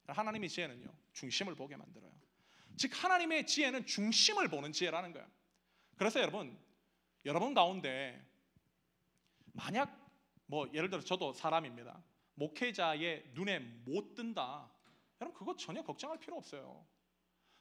[0.09, 2.12] 하나님의 지혜는요 중심을 보게 만들어요.
[2.76, 5.28] 즉 하나님의 지혜는 중심을 보는 지혜라는 거예요.
[5.99, 6.57] 그래서 여러분
[7.24, 8.24] 여러분 가운데
[9.53, 10.09] 만약
[10.46, 12.01] 뭐 예를 들어 저도 사람입니다.
[12.34, 14.70] 목회자의 눈에 못 든다.
[15.20, 16.86] 여러분 그거 전혀 걱정할 필요 없어요.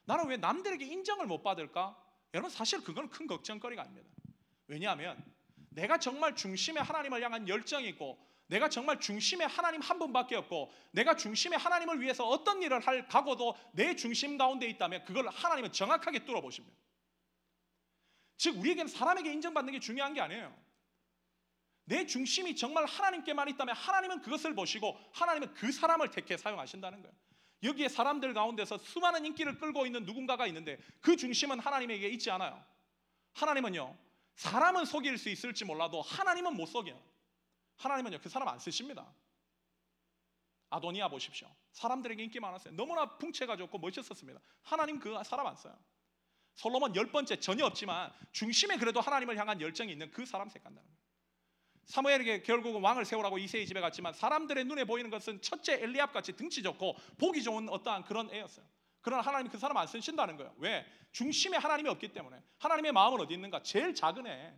[0.05, 2.01] 나는 왜 남들에게 인정을 못 받을까?
[2.33, 4.07] 여러분 사실 그건 큰 걱정거리가 아닙니다.
[4.67, 5.21] 왜냐하면
[5.69, 11.15] 내가 정말 중심에 하나님을 향한 열정이 있고 내가 정말 중심에 하나님 한 분밖에 없고 내가
[11.15, 16.39] 중심에 하나님을 위해서 어떤 일을 할 각오도 내 중심 가운데 있다면 그걸 하나님은 정확하게 뚫어
[16.39, 16.77] 보십니다.
[18.37, 20.55] 즉 우리에게는 사람에게 인정받는 게 중요한 게 아니에요.
[21.85, 27.15] 내 중심이 정말 하나님께만 있다면 하나님은 그것을 보시고 하나님은 그 사람을 택해 사용하신다는 거예요.
[27.63, 32.63] 여기에 사람들 가운데서 수많은 인기를 끌고 있는 누군가가 있는데 그 중심은 하나님에게 있지 않아요.
[33.33, 33.97] 하나님은요.
[34.35, 37.01] 사람은 속일 수 있을지 몰라도 하나님은 못 속여요.
[37.77, 38.19] 하나님은요.
[38.21, 39.11] 그 사람 안 쓰십니다.
[40.69, 41.49] 아도니아 보십시오.
[41.71, 42.75] 사람들에게 인기 많았어요.
[42.75, 44.39] 너무나 풍채가 좋고 멋있었습니다.
[44.61, 45.75] 하나님 그 사람 안 써요.
[46.57, 50.97] 솔로몬 열 번째 전혀 없지만 중심에 그래도 하나님을 향한 열정이 있는 그 사람 색간다는 거예요.
[51.85, 56.63] 사무엘에게 결국은 왕을 세우라고 이세의 집에 갔지만 사람들의 눈에 보이는 것은 첫째 엘리압 같이 등치
[56.63, 58.65] 좋고 보기 좋은 어떠한 그런 애였어요.
[59.01, 60.53] 그러나 하나님 그 사람 안 쓰신다는 거예요.
[60.57, 60.85] 왜?
[61.11, 62.41] 중심에 하나님이 없기 때문에.
[62.57, 63.61] 하나님의 마음은 어디 있는가?
[63.61, 64.53] 제일 작은 애,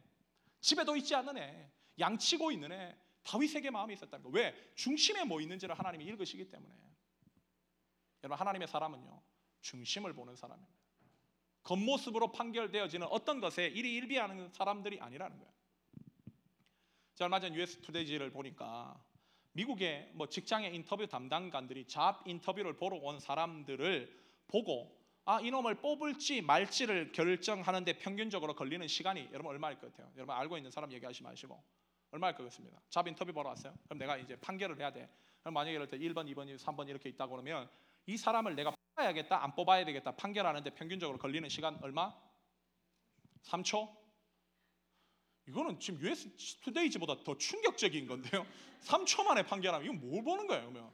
[0.62, 1.70] 집에도 있지 않는 애,
[2.00, 4.36] 양치고 있는 애, 다윗에게 마음이 있었다는 거예요.
[4.36, 4.74] 왜?
[4.74, 6.74] 중심에 뭐 있는지를 하나님이 읽으시기 때문에.
[8.24, 9.22] 여러분 하나님의 사람은요
[9.62, 10.79] 중심을 보는 사람입니다.
[11.64, 15.52] 겉모습으로 판결되어지는 어떤 것에 일이 일비하는 사람들이 아니라는 거예요.
[17.16, 18.98] 자, 얼마 전 US 투데이지를 보니까
[19.52, 27.12] 미국의 뭐 직장의 인터뷰 담당관들이 잡 인터뷰를 보러 온 사람들을 보고 아 이놈을 뽑을지 말지를
[27.12, 30.12] 결정하는데 평균적으로 걸리는 시간이 여러분 얼마일 것 같아요?
[30.16, 31.62] 여러분 알고 있는 사람 얘기하지 마시고
[32.12, 32.82] 얼마일 것 같습니다.
[32.90, 33.76] 잡 인터뷰 보러 왔어요.
[33.84, 35.10] 그럼 내가 이제 판결을 해야 돼.
[35.42, 37.70] 그럼 만약에 이럴 때 1번, 2번, 3번 이렇게 있다고 그러면
[38.08, 42.14] 이 사람을 내가 뽑아야겠다, 안 뽑아야 되겠다 판결하는데 평균적으로 걸리는 시간 얼마?
[43.44, 43.98] 3초?
[45.48, 48.46] 이거는 지금 US 투데이즈보다 더 충격적인 건데요.
[48.84, 50.94] 3초 만에 판결하면 이건 뭘 보는 거예요, 그러면?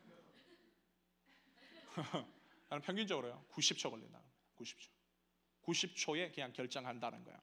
[2.70, 3.46] 나는 평균적으로요.
[3.52, 4.22] 90초 걸린다.
[4.56, 4.90] 90초.
[5.64, 7.42] 90초에 그냥 결정한다는 거야.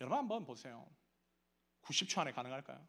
[0.00, 0.90] 여러분 한번 보세요.
[1.82, 2.86] 90초 안에 가능할까요?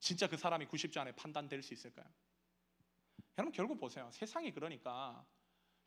[0.00, 2.06] 진짜 그 사람이 90초 안에 판단될 수 있을까요?
[3.38, 4.08] 여러분 결국 보세요.
[4.12, 5.24] 세상이 그러니까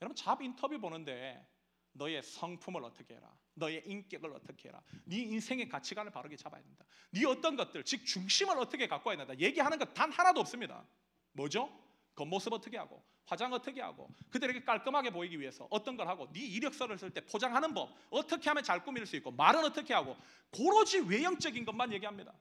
[0.02, 1.46] 여러분 잡 인터뷰 보는데
[1.94, 3.32] 너의 성품을 어떻게 해라.
[3.54, 4.82] 너의 인격을 어떻게 해라.
[5.06, 6.86] 네 인생의 가치관을 바르게 잡아야 된다.
[7.12, 9.38] 네 어떤 것들, 즉 중심을 어떻게 갖고 와야 된다.
[9.38, 10.86] 얘기하는 것 단 하나도 없습니다.
[11.34, 11.70] 뭐죠?
[12.16, 16.98] 겉모습 어떻게 하고 화장 어떻게 하고 그들에게 깔끔하게 보이기 위해서 어떤 걸 하고 네 이력서를
[16.98, 20.18] 쓸 때 포장하는 법 어떻게 하면 잘 꾸밀 수 있고 말은 어떻게 하고
[20.52, 22.34] 고로지 외형적인 것만 얘기합니다.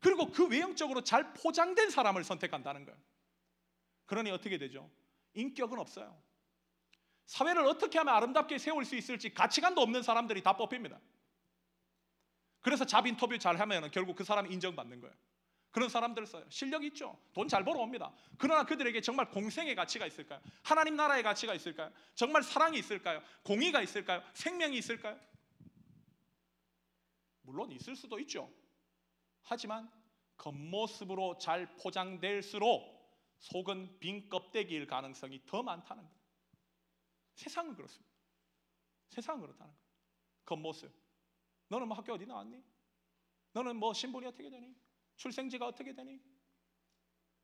[0.00, 2.98] 그리고 그 외형적으로 잘 포장된 사람을 선택한다는 거예요.
[4.12, 4.90] 그러니 어떻게 되죠?
[5.32, 6.22] 인격은 없어요.
[7.24, 11.00] 사회를 어떻게 하면 아름답게 세울 수 있을지 가치관도 없는 사람들이 다 뽑힙니다.
[12.60, 15.16] 그래서 잡 인터뷰 잘 하면 결국 그 사람이 인정받는 거예요.
[15.70, 16.44] 그런 사람들 써요.
[16.50, 17.18] 실력 있죠.
[17.32, 18.12] 돈 잘 벌어옵니다.
[18.36, 20.42] 그러나 그들에게 정말 공생의 가치가 있을까요?
[20.62, 21.90] 하나님 나라의 가치가 있을까요?
[22.14, 23.22] 정말 사랑이 있을까요?
[23.42, 24.22] 공의가 있을까요?
[24.34, 25.18] 생명이 있을까요?
[27.40, 28.52] 물론 있을 수도 있죠.
[29.42, 29.90] 하지만
[30.36, 33.00] 겉모습으로 잘 포장될수록
[33.42, 36.22] 속은 빈 껍데기일 가능성이 더 많다는 거예요.
[37.34, 38.12] 세상은 그렇습니다.
[39.08, 39.86] 세상은 그렇다는 거예요.
[40.44, 40.92] 겉모습.
[41.68, 42.62] 너는 뭐 학교 어디 나왔니?
[43.52, 44.74] 너는 뭐 신분이 어떻게 되니?
[45.16, 46.20] 출생지가 어떻게 되니?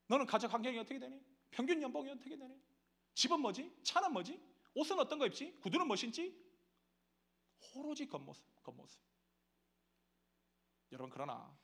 [0.07, 1.21] 너는 가족 환경이 어떻게 되니?
[1.51, 2.57] 평균 연봉이 어떻게 되니?
[3.15, 3.69] 집은 뭐지?
[3.83, 4.41] 차는 뭐지?
[4.75, 5.51] 옷은 어떤 거 입지?
[5.59, 6.33] 구두는 뭐 신지?
[7.75, 9.01] 오로지 겉모습, 겉모습.
[10.93, 11.55] 여러분 그러나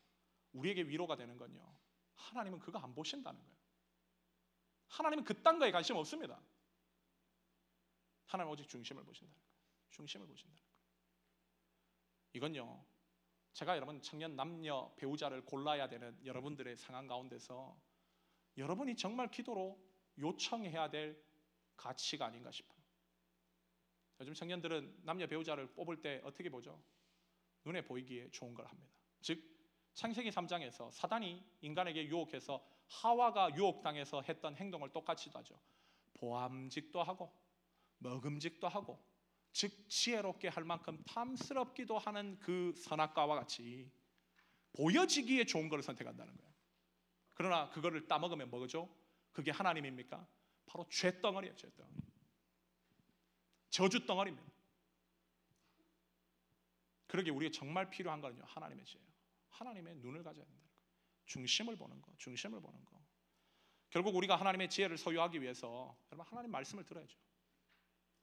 [0.51, 1.73] 우리에게 위로가 되는 건요.
[2.15, 3.55] 하나님은 그거 안 보신다는 거예요.
[4.88, 6.41] 하나님은 그딴 거에 관심 없습니다.
[8.25, 9.29] 하나님 오직 중심을 거예요.
[9.91, 10.38] 중심을 거예요.
[12.33, 12.86] 이건요.
[13.53, 17.79] 제가 여러분 청년 남녀 배우자를 골라야 되는 여러분들의 상황 가운데서
[18.57, 19.81] 여러분이 정말 기도로
[20.17, 21.23] 요청해야 될
[21.77, 22.75] 가치가 아닌가 싶어요.
[24.19, 26.81] 요즘 청년들은 남녀 배우자를 뽑을 때 어떻게 보죠?
[27.65, 28.91] 눈에 보이기에 좋은 걸 합니다.
[29.21, 29.43] 즉
[29.93, 35.59] 창세기 3장에서 사단이 인간에게 유혹해서 하와가 유혹당해서 했던 행동을 똑같이 하죠.
[36.15, 37.33] 보암직도 하고
[37.99, 39.03] 먹음직도 하고
[39.51, 43.89] 즉 지혜롭게 할 만큼 탐스럽기도 하는 그 선악과와 같이
[44.73, 46.53] 보여지기에 좋은 것을 선택한다는 거예요.
[47.33, 48.89] 그러나 그거를 따먹으면 뭐죠?
[49.31, 50.27] 그게 하나님입니까?
[50.65, 51.93] 바로 죄덩어리예요, 죄덩어리.
[53.69, 54.45] 저주 덩어리입니다.
[57.07, 59.07] 그러게 우리가 정말 필요한 거는요, 하나님의 지혜예요.
[59.49, 60.64] 하나님의 눈을 가져야 거예요.
[61.26, 63.05] 중심을 보는 거, 중심을 보는 거.
[63.89, 67.17] 결국 우리가 하나님의 지혜를 소유하기 위해서 여러분 하나님 말씀을 들어야죠.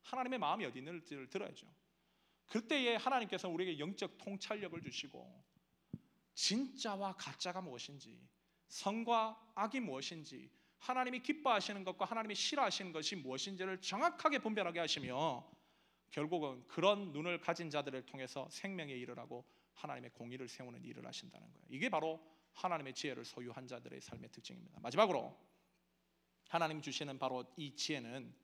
[0.03, 1.66] 하나님의 마음이 어디 있는지를 들어야죠.
[2.46, 5.44] 그때에 하나님께서 우리에게 영적 통찰력을 주시고
[6.34, 8.28] 진짜와 가짜가 무엇인지
[8.68, 15.48] 성과 악이 무엇인지 하나님이 기뻐하시는 것과 하나님이 싫어하시는 것이 무엇인지를 정확하게 분별하게 하시며
[16.11, 21.66] 결국은 그런 눈을 가진 자들을 통해서 일을 하고 하나님의 공의를 세우는 일을 하신다는 거예요.
[21.70, 22.20] 이게 바로
[22.55, 24.80] 하나님의 지혜를 소유한 자들의 삶의 특징입니다.
[24.80, 25.36] 마지막으로
[26.48, 28.34] 하나님 주시는 바로 이 지혜는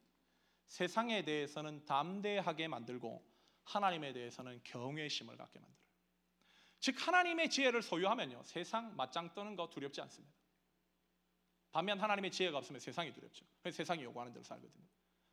[0.67, 3.25] 세상에 대해서는 담대하게 만들고
[3.65, 5.89] 하나님에 대해서는 경외심을 갖게 만들어요.
[6.81, 10.35] 즉 하나님의 지혜를 소유하면요 세상 맞짱 뜨는 거 두렵지 않습니다.
[11.71, 13.45] 반면 하나님의 지혜가 없으면 세상이 두렵죠.
[13.61, 14.87] 그래서 세상이 요구하는 대로 살거든요.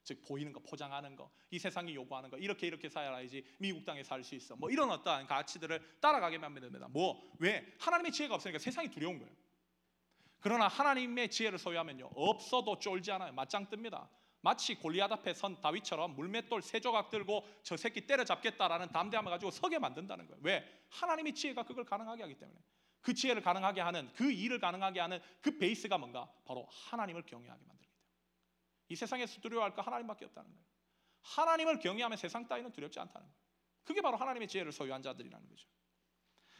[0.05, 4.23] 즉 보이는 거 포장하는 거, 이 세상이 요구하는 거 이렇게 이렇게 살아야지 미국 땅에 살
[4.23, 4.55] 수 있어.
[4.55, 6.87] 뭐 이런 어떠한 가치들을 따라가게 만듭니다.
[6.89, 7.65] 뭐 왜?
[7.79, 9.33] 하나님의 지혜가 없으니까 세상이 두려운 거예요.
[10.39, 13.33] 그러나 하나님의 지혜를 소유하면요 없어도 쫄지 않아요.
[13.33, 14.07] 맞짱 뜹니다.
[14.41, 19.79] 마치 골리앗 앞에 선 다윗처럼 물맷돌 세 조각 들고 저 새끼 때려잡겠다라는 담대함을 가지고 서게
[19.79, 20.39] 만든다는 거예요.
[20.43, 20.63] 왜?
[20.89, 22.59] 하나님의 지혜가 그걸 가능하게 하기 때문에.
[23.01, 27.84] 그 지혜를 가능하게 하는 그 일을 가능하게 하는 그 베이스가 뭔가 바로 하나님을 경외하게 때문에.
[28.89, 30.65] 이 세상에서 두려워할 거 하나님밖에 없다는 거예요.
[31.21, 33.39] 하나님을 경외하면 세상 따위는 두렵지 않다는 거예요.
[33.83, 35.67] 그게 바로 하나님의 지혜를 소유한 자들이라는 거죠.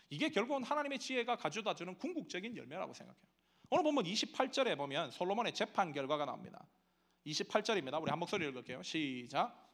[0.09, 3.26] 이게 결국은 하나님의 지혜가 가져다 주는 궁극적인 열매라고 생각해요.
[3.69, 6.67] 오늘 보면 28절에 보면 솔로몬의 재판 결과가 나옵니다.
[7.26, 8.01] 28절입니다.
[8.01, 8.84] 우리 한 목소리 읽을게요.
[8.84, 9.64] 시작.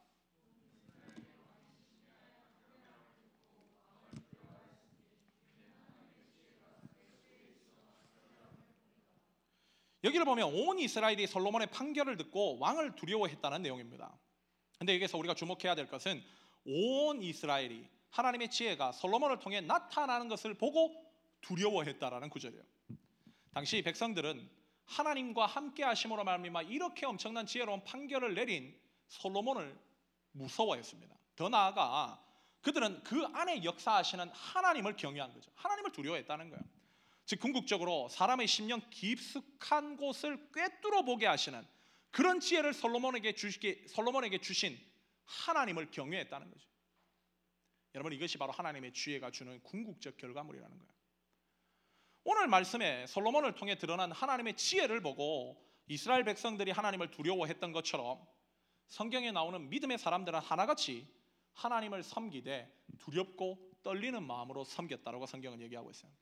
[10.04, 14.12] 여기를 보면 온 이스라엘이 솔로몬의 판결을 듣고 왕을 두려워했다는 내용입니다.
[14.78, 16.22] 근데 여기서 우리가 주목해야 될 것은
[16.64, 20.92] 온 이스라엘이 하나님의 지혜가 솔로몬을 통해 나타나는 것을 보고
[21.40, 22.62] 두려워했다라는 구절이에요.
[23.54, 24.50] 당시 백성들은
[24.84, 28.76] 하나님과 함께 하심으로 말미암아 이렇게 엄청난 지혜로운 판결을 내린
[29.08, 29.78] 솔로몬을
[30.32, 31.14] 무서워했습니다.
[31.36, 32.22] 더 나아가
[32.60, 35.50] 그들은 그 안에 역사하시는 하나님을 경외한 거죠.
[35.54, 36.62] 하나님을 두려워했다는 거예요.
[37.32, 41.66] 즉 궁극적으로 사람의 심령 깊숙한 곳을 꿰뚫어 보게 하시는
[42.10, 44.78] 그런 지혜를 솔로몬에게 주시게 솔로몬에게 주신
[45.24, 46.68] 하나님을 경외했다는 거죠.
[47.94, 50.92] 여러분 이것이 바로 하나님의 지혜가 주는 궁극적 결과물이라는 거예요.
[52.24, 55.56] 오늘 말씀에 솔로몬을 통해 드러난 하나님의 지혜를 보고
[55.86, 58.22] 이스라엘 백성들이 하나님을 두려워했던 것처럼
[58.88, 61.08] 성경에 나오는 믿음의 사람들은 하나같이
[61.54, 66.12] 하나님을 섬기되 두렵고 떨리는 마음으로 섬겼다라고 성경은 얘기하고 있어요.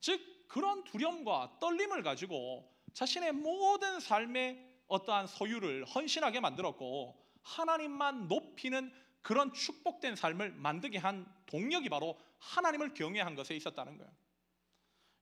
[0.00, 8.92] 즉 그런 두려움과 떨림을 가지고 자신의 모든 삶의 어떠한 소유를 헌신하게 만들었고 하나님만 높이는
[9.22, 14.10] 그런 축복된 삶을 만들게 한 동력이 바로 하나님을 경외한 것에 있었다는 거예요.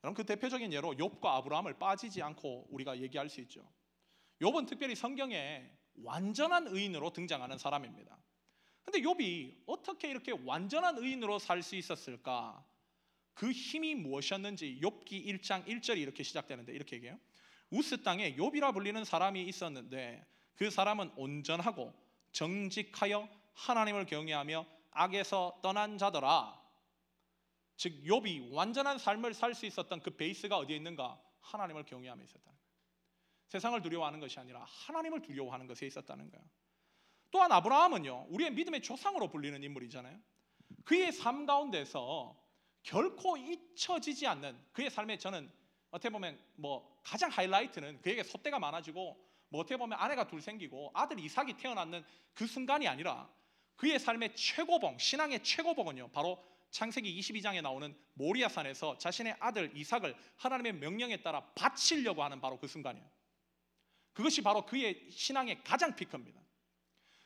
[0.04, 3.68] 여러분 그 대표적인 예로 욥과 아브라함을 빠지지 않고 우리가 얘기할 수 있죠.
[4.40, 5.68] 욥은 특별히 성경에
[6.04, 8.16] 완전한 의인으로 등장하는 사람입니다.
[8.84, 12.64] 근데 욥이 어떻게 이렇게 완전한 의인으로 살 수 있었을까?
[13.36, 17.20] 그 힘이 무엇이었는지 욥기 1장 1절이 이렇게 시작되는데 이렇게 얘기해요.
[17.70, 21.92] 우스 땅에 욥이라 불리는 사람이 있었는데 그 사람은 온전하고
[22.32, 26.58] 정직하여 하나님을 경외하며 악에서 떠난 자더라.
[27.76, 31.20] 즉 욥이 완전한 삶을 살 수 있었던 그 베이스가 어디에 있는가?
[31.40, 32.70] 하나님을 경외함에 있었다는 거예요.
[33.48, 36.44] 세상을 두려워하는 것이 아니라 하나님을 두려워하는 것에 있었다는 거예요.
[37.30, 38.28] 또한 아브라함은요.
[38.30, 40.18] 우리의 믿음의 조상으로 불리는 인물이잖아요.
[40.84, 42.45] 그의 삶 가운데서
[42.86, 45.50] 결코 잊혀지지 않는 그의 삶에 저는
[45.90, 51.18] 어떻게 보면 뭐 가장 하이라이트는 그에게 소떼가 많아지고 뭐 어떻게 보면 아내가 둘 생기고 아들
[51.18, 53.28] 이삭이 태어났는 그 순간이 아니라
[53.74, 61.22] 그의 삶의 최고봉 신앙의 최고봉은요 바로 창세기 22장에 나오는 모리아산에서 자신의 아들 이삭을 하나님의 명령에
[61.22, 63.04] 따라 바치려고 하는 바로 그 순간이에요.
[64.12, 66.40] 그것이 바로 그의 신앙의 가장 피크입니다.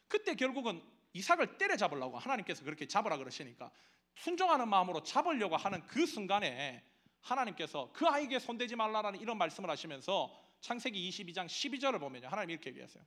[0.09, 0.83] 그때 결국은
[1.13, 3.71] 이삭을 때려잡으려고 하나님께서 그렇게 잡으라 그러시니까
[4.17, 6.85] 순종하는 마음으로 잡으려고 하는 그 순간에
[7.21, 12.29] 하나님께서 그 아이에게 손대지 말라라는 이런 말씀을 하시면서 창세기 22장 12절을 보면요.
[12.29, 13.03] 하나님 이렇게 얘기하세요.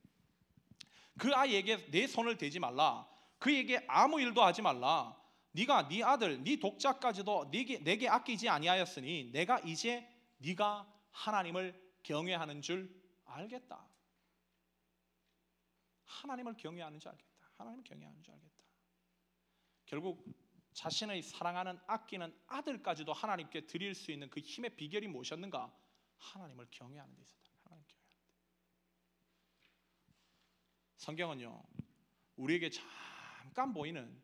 [1.17, 3.07] 그 아이에게 내 손을 대지 말라.
[3.37, 5.19] 그에게 아무 일도 하지 말라.
[5.51, 10.07] 네가 네 아들, 네 독자까지도 네게, 내게 아끼지 아니하였으니 내가 이제
[10.39, 13.87] 네가 하나님을 경외하는 줄 알겠다.
[16.05, 17.31] 하나님을 경외하는 줄 알겠다.
[17.57, 18.53] 하나님을 경외하는 줄 알겠다.
[19.85, 20.25] 결국
[20.73, 25.71] 자신의 사랑하는 아끼는 아들까지도 하나님께 드릴 수 있는 그 힘의 비결이 무엇이었는가?
[26.17, 27.51] 하나님을 경외하는 데 있었다.
[27.63, 28.33] 하나님 경외하는 데.
[30.97, 31.63] 성경은요.
[32.37, 34.21] 우리에게 잠깐 보이는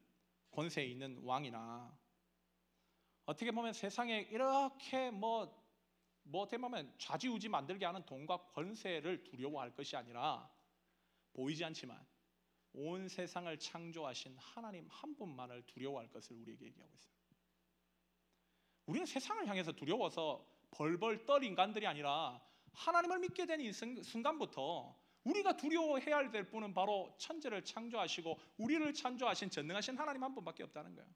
[0.52, 1.95] 권세 있는 왕이나
[3.26, 5.70] 어떻게 보면 세상에 이렇게 뭐뭐
[6.34, 10.50] 어떻게 보면 좌지우지 만들게 하는 돈과 권세를 두려워할 것이 아니라
[11.34, 12.04] 보이지 않지만
[12.74, 17.20] 온 세상을 창조하신 하나님 한 분만을 두려워할 것을 우리에게 얘기하고 있습니다.
[18.86, 22.41] 우리는 세상을 향해서 두려워서 벌벌 떨 인간들이 아니라
[22.74, 30.24] 하나님을 믿게 된이 순간부터 우리가 두려워해야 될 분은 바로 천지를 창조하시고 우리를 창조하신 전능하신 하나님
[30.24, 31.09] 한 분밖에 없다는 거예요.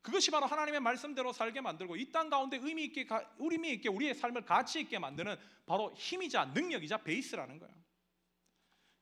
[0.00, 3.06] 그것이 바로 하나님의 말씀대로 살게 만들고 이 땅 가운데 의미 있게
[3.38, 5.36] 의미 있게 우리의 삶을 가치 있게 만드는
[5.66, 7.74] 바로 힘이자 능력이자 베이스라는 거예요.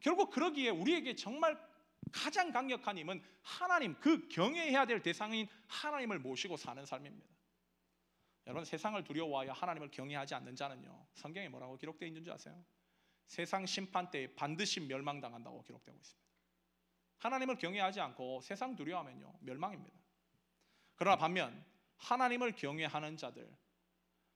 [0.00, 1.58] 결국 그러기에 우리에게 정말
[2.12, 7.26] 가장 강력한 힘은 하나님 그 경외해야 될 대상인 하나님을 모시고 사는 삶입니다.
[8.46, 12.62] 여러분 세상을 두려워하여 하나님을 경외하지 않는 자는요 성경에 뭐라고 기록되어 있는 줄 아세요?
[13.26, 16.22] 세상 심판 때에 반드시 멸망당한다고 기록되고 있습니다.
[17.18, 19.96] 하나님을 경외하지 않고 세상 두려워하면요 멸망입니다.
[20.96, 21.64] 그러나 반면
[21.98, 23.48] 하나님을 경외하는 자들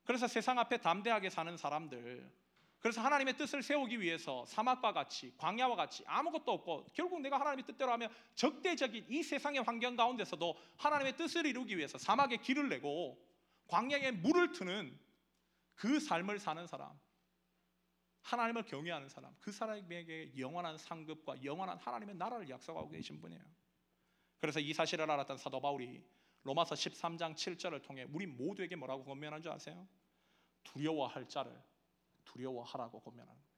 [0.04, 2.32] 그래서 세상 앞에 담대하게 사는 사람들
[2.80, 7.90] 그래서 하나님의 뜻을 세우기 위해서 사막과 같이 광야와 같이 아무것도 없고 결국 내가 하나님의 뜻대로
[7.92, 13.20] 하면 적대적인 이 세상의 환경 가운데서도 하나님의 뜻을 이루기 위해서 사막에 길을 내고
[13.68, 14.98] 광야에 물을 트는
[15.74, 16.98] 그 삶을 사는 사람
[18.22, 23.42] 하나님을 경외하는 사람 그 사람에게 영원한 상급과 영원한 하나님의 나라를 약속하고 계신 분이에요
[24.38, 26.04] 그래서 이 사실을 알았던 사도 바울이
[26.42, 29.88] 로마서 13장 7절을 통해 우리 모두에게 뭐라고 권면한 줄 아세요?
[30.62, 31.52] 두려워할 자를
[32.26, 33.56] 두려워하라고 권면하는 거예요.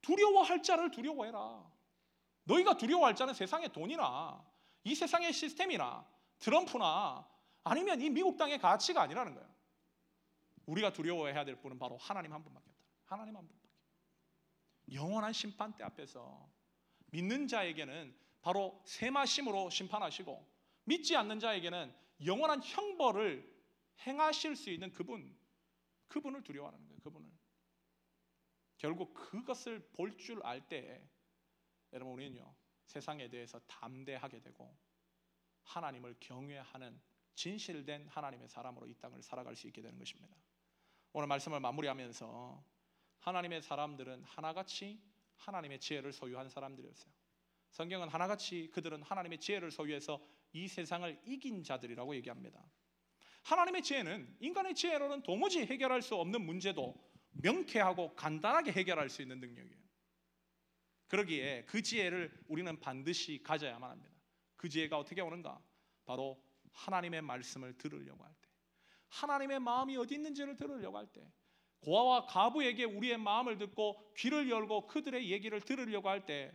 [0.00, 1.70] 두려워할 자를 두려워해라.
[2.44, 4.44] 너희가 두려워할 자는 세상의 돈이나
[4.84, 6.06] 이 세상의 시스템이나
[6.38, 7.28] 트럼프나
[7.64, 9.48] 아니면 이 미국 땅의 가치가 아니라는 거예요.
[10.66, 12.84] 우리가 두려워해야 될 분은 바로 하나님 한 분밖에 없다.
[13.04, 13.68] 하나님 한 분밖에.
[14.92, 16.48] 영원한 심판대 앞에서
[17.06, 20.46] 믿는 자에게는 바로 세마심으로 심판하시고
[20.84, 23.58] 믿지 않는 자에게는 영원한 형벌을
[24.06, 25.36] 행하실 수 있는 그분,
[26.08, 27.00] 그분을 두려워하는 거예요.
[27.00, 27.37] 그분을.
[28.78, 31.06] 결국 그것을 볼 줄 알 때,
[31.92, 32.54] 여러분 우리는요
[32.84, 34.76] 세상에 대해서 담대하게 되고
[35.64, 37.00] 하나님을 경외하는
[37.34, 40.34] 진실된 하나님의 사람으로 이 땅을 살아갈 수 있게 되는 것입니다.
[41.12, 42.64] 오늘 말씀을 마무리하면서
[43.20, 45.00] 하나님의 사람들은 하나같이
[45.36, 47.12] 하나님의 지혜를 소유한 사람들이었어요.
[47.70, 50.20] 성경은 하나같이 그들은 하나님의 지혜를 소유해서
[50.52, 52.64] 이 세상을 이긴 자들이라고 얘기합니다.
[53.42, 57.07] 하나님의 지혜는 인간의 지혜로는 도무지 해결할 수 없는 문제도
[57.42, 59.78] 명쾌하고 간단하게 해결할 수 있는 능력이에요.
[61.08, 64.14] 그러기에 그 지혜를 우리는 반드시 가져야만 합니다.
[64.56, 65.60] 그 지혜가 어떻게 오는가?
[66.04, 68.48] 바로 하나님의 말씀을 들으려고 할 때,
[69.08, 71.22] 하나님의 마음이 어디 있는지를 들으려고 할 때,
[71.80, 76.52] 고아와 가부에게 우리의 마음을 듣고 귀를 열고 그들의 얘기를 들으려고 할 때,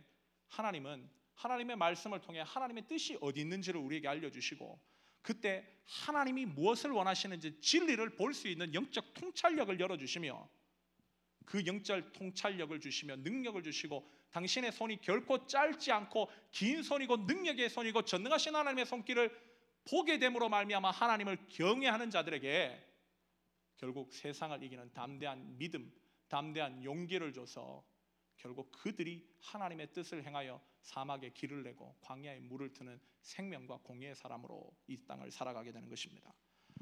[0.48, 4.80] 하나님은 하나님의 말씀을 통해 하나님의 뜻이 어디 있는지를 우리에게 알려주시고
[5.20, 10.48] 그때 하나님이 무엇을 원하시는지 진리를 볼 수 있는 영적 통찰력을 열어주시며
[11.44, 18.02] 그 영적 통찰력을 주시며 능력을 주시고 당신의 손이 결코 짧지 않고 긴 손이고 능력의 손이고
[18.02, 19.30] 전능하신 하나님의 손길을
[19.84, 22.94] 보게 됨으로 말미암아 하나님을 경외하는 자들에게
[23.76, 25.92] 결국 세상을 이기는 담대한 믿음,
[26.28, 27.84] 담대한 용기를 줘서
[28.36, 34.98] 결국 그들이 하나님의 뜻을 행하여 사막에 길을 내고 광야에 물을 트는 생명과 공의의 사람으로 이
[35.06, 36.34] 땅을 살아가게 되는 것입니다.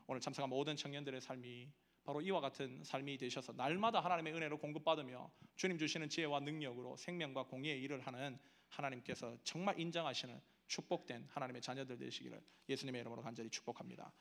[0.06, 1.70] 오늘 참석한 모든 청년들의 삶이
[2.04, 7.80] 바로 이와 같은 삶이 되셔서 날마다 하나님의 은혜로 공급받으며 주님 주시는 지혜와 능력으로 생명과 공의의
[7.82, 8.38] 일을 하는
[8.68, 14.12] 하나님께서 정말 인정하시는 축복된 하나님의 자녀들 되시기를 예수님의 이름으로 간절히 축복합니다.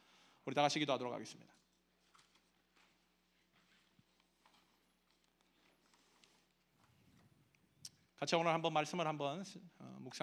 [0.45, 1.53] 우리 다 같이 기도하도록 하겠습니다.
[8.17, 9.43] 같이 오늘 한번 말씀을 한번
[9.79, 10.19] 묵상